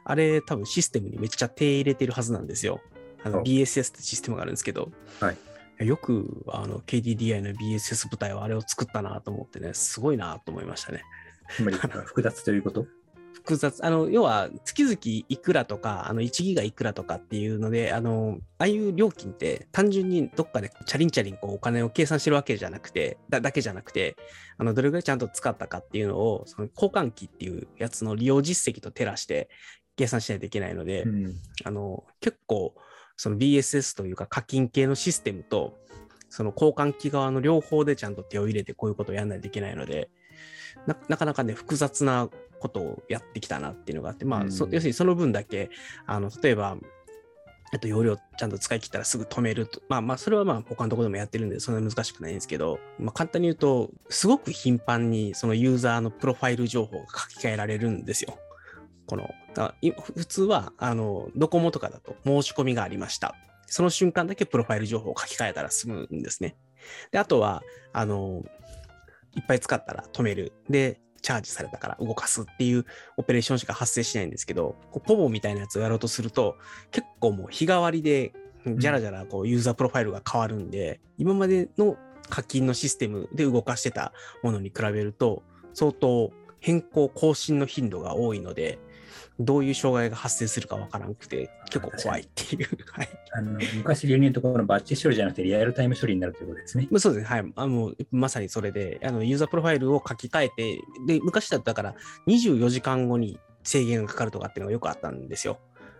[0.08, 2.80] あれ多分システムにめっちゃ手入れてるはずなんですよ。
[3.24, 5.32] あの BSS ってシステムがあるんですけど、は
[5.80, 11.02] い、よくあの KDDI の BSS 部隊はあれを作ったなと思ってね、すごいなと思いましたね。
[11.50, 12.86] つまり複雑ということ？
[13.34, 13.84] 複雑。
[13.84, 24.16] あの、要は、月々いくらとか、あの、1ギガいくらとかっていうので、あの、ああいう料金って単純にどっかでチャリンチャリンこうお金を計算してるわけじゃなくて、だだけじゃなくて、
[24.58, 29.48] あの、どれぐらいちゃんと使ったかっていうのを、その交換機っていうやつの利用実績と照らして
[29.96, 31.34] 計算しないといけないので、うん、
[31.64, 32.74] あの、結構、
[33.16, 35.78] その BSS というか課金系のシステムと、
[36.28, 40.10] その交換機側の両方でちゃんと手を入れてこういうことをやらないといけないので、
[40.86, 42.28] ななかなかね、複雑な
[42.60, 45.70] ことをやってきたなっていうのがあって、まあ、うん、要するにその分だけ、
[46.06, 46.76] あの例えば、
[47.72, 49.80] えっと、容量ちゃんと使い切ったらすぐ止めると。
[49.88, 58.38] まあまあ、それはまあ他のところでもやってるんで、そんな難しくないんですけど、まあ簡単に言うと、すごく頻繁にそのユーザーのプロファイル情報が書き換えられるんですよ。
[59.06, 59.34] この、
[60.14, 63.34] 普通は、あの、ドコモとかだと申し込みがありました。
[63.66, 66.56] その瞬間だけプロファイル情報を書き換えたら済むんですね。
[67.10, 68.44] で、あとは、あの、
[69.34, 70.52] いっぱい使ったら止める。
[70.68, 72.84] で、チャージされたから動かすっていう
[73.16, 76.56] オペレーションしか発生しないんですけど、 povo みたいなやつをやろうとすると、
[76.90, 78.32] 結構もう日替わりで、
[78.78, 81.96] じゃらじゃらこうユーザープロファイルが変わるんで、今までの
[82.28, 85.42] 課金のシステムで動かしてたものに比べると、
[85.74, 88.78] 相当変更更新の頻度が多いので、
[89.38, 92.68] どういう障害が発生するかわからなくて、結構怖いっていう。
[92.92, 96.88] はい、あの昔流入のところのバッチ処理じゃなくてリアルタイム処理になるということですね。
[96.98, 97.24] そうですね。
[97.24, 97.52] はい。
[97.54, 101.94] あのまさにそれで、あのユーザープロファイルを書き換えて、で、昔だったから
[102.26, 105.58] 24時間後に制限がかかるとかっていうのがよくあったんですよ。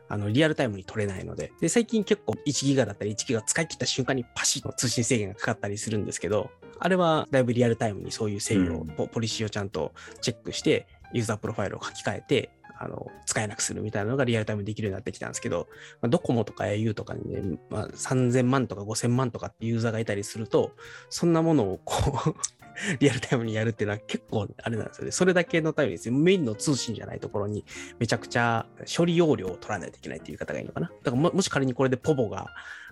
[0.09, 1.53] あの、リアルタイムに取れないので。
[1.61, 15.69] で、最近結構1ギガだったり1ギガ使い切った瞬間にパシッと通信制限がかかったりするんですけど、あれはだいぶリアルタイムにそういう制御、うん、ポリシーをちゃんとチェックして、ユーザープロファイルを書き換えて、あの使えなくするみたいなのがリアルタイムできるようになってきたんですけど、
[16.01, 20.73] まあ、ドコモとか au とかにね、まあ、3000万とか5000万とかってユーザーがいたりすると、
[21.09, 22.35] そんなものをこう
[23.01, 25.11] リアルタイムにやるっていうのは結構あれなんですよね。
[25.11, 27.65] それだけのためにですね、メインの通信じゃないところに
[27.99, 30.89] めちゃくちゃ処理容量を取らないといけないっていう方がいいのかな。
[31.03, 32.49] だからもし仮にこれでポボが、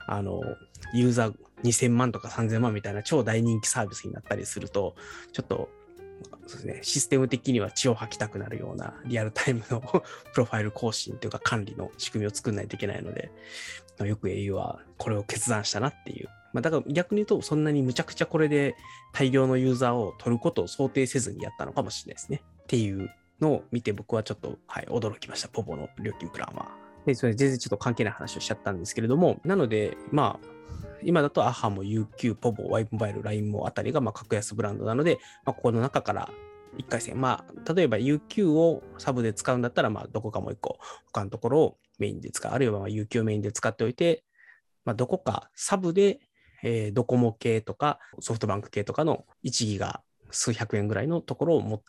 [0.06, 0.40] あの、
[0.94, 4.94] ユーザー2000万とか3000万みたいな超大人気サービスになったりすると、
[5.32, 5.68] ちょっと
[6.46, 9.80] そうですね、システム的には血を吐きたくなるようなリアルタイムの
[10.34, 13.30] プロファイル更新というか管理の仕組みを作らないといけないので、
[14.00, 16.28] よく au はこれを決断したなっていう。
[16.52, 18.76] まあ、だから逆に言うと、そんなにむちゃくちゃこれで
[19.12, 22.42] 大量のユーザーを取ることを想定せずにやったのかもしれないですね。
[22.62, 23.10] っていう
[23.40, 25.48] のを見て僕はちょっと、はい、驚きました。
[25.48, 26.70] ポポの料金プランは。
[27.06, 30.53] で、それ全然ちょっと関係ない話をしちゃったんですけれども、なので、まあ、
[31.04, 36.30] 今だとアハも UQ、ポボ、ワイモバイル、LINE もあたりがまあ格安ブランドなので、まあ、ここの中から
[36.78, 44.24] 1回戦、まあ、例えば UQ をサブで使うんだったら、まあ、どこかもう1個、他のところをメインで使う、あるいはまあ UQ をメインで使っておいて、
[44.84, 46.20] まあ、どこかサブで、
[46.62, 51.82] えー、ドコモ系とかソフトバンク系とかの1ギガ数百円ぐらいのところを持っ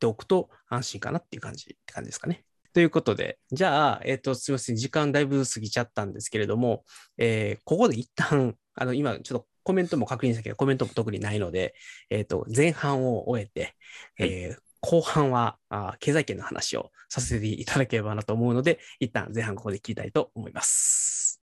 [0.00, 2.44] ておくと安心かなっていう感じって感じですかね。
[2.72, 6.84] ということで、じゃあ、えっ、ー、と、すみません、時間だいぶ過ぎちゃったんですけれども、
[7.18, 11.74] えー、ここで一旦、あの、今、ちょっとコメントも確認したけど、コメントも特にないので、
[12.10, 13.74] えっ、ー、と、前半を終えて、
[14.18, 21.40] えー、後半はあ経済圏の話をさせていただければなと思うので、一旦前半ここで聞きたいと思います。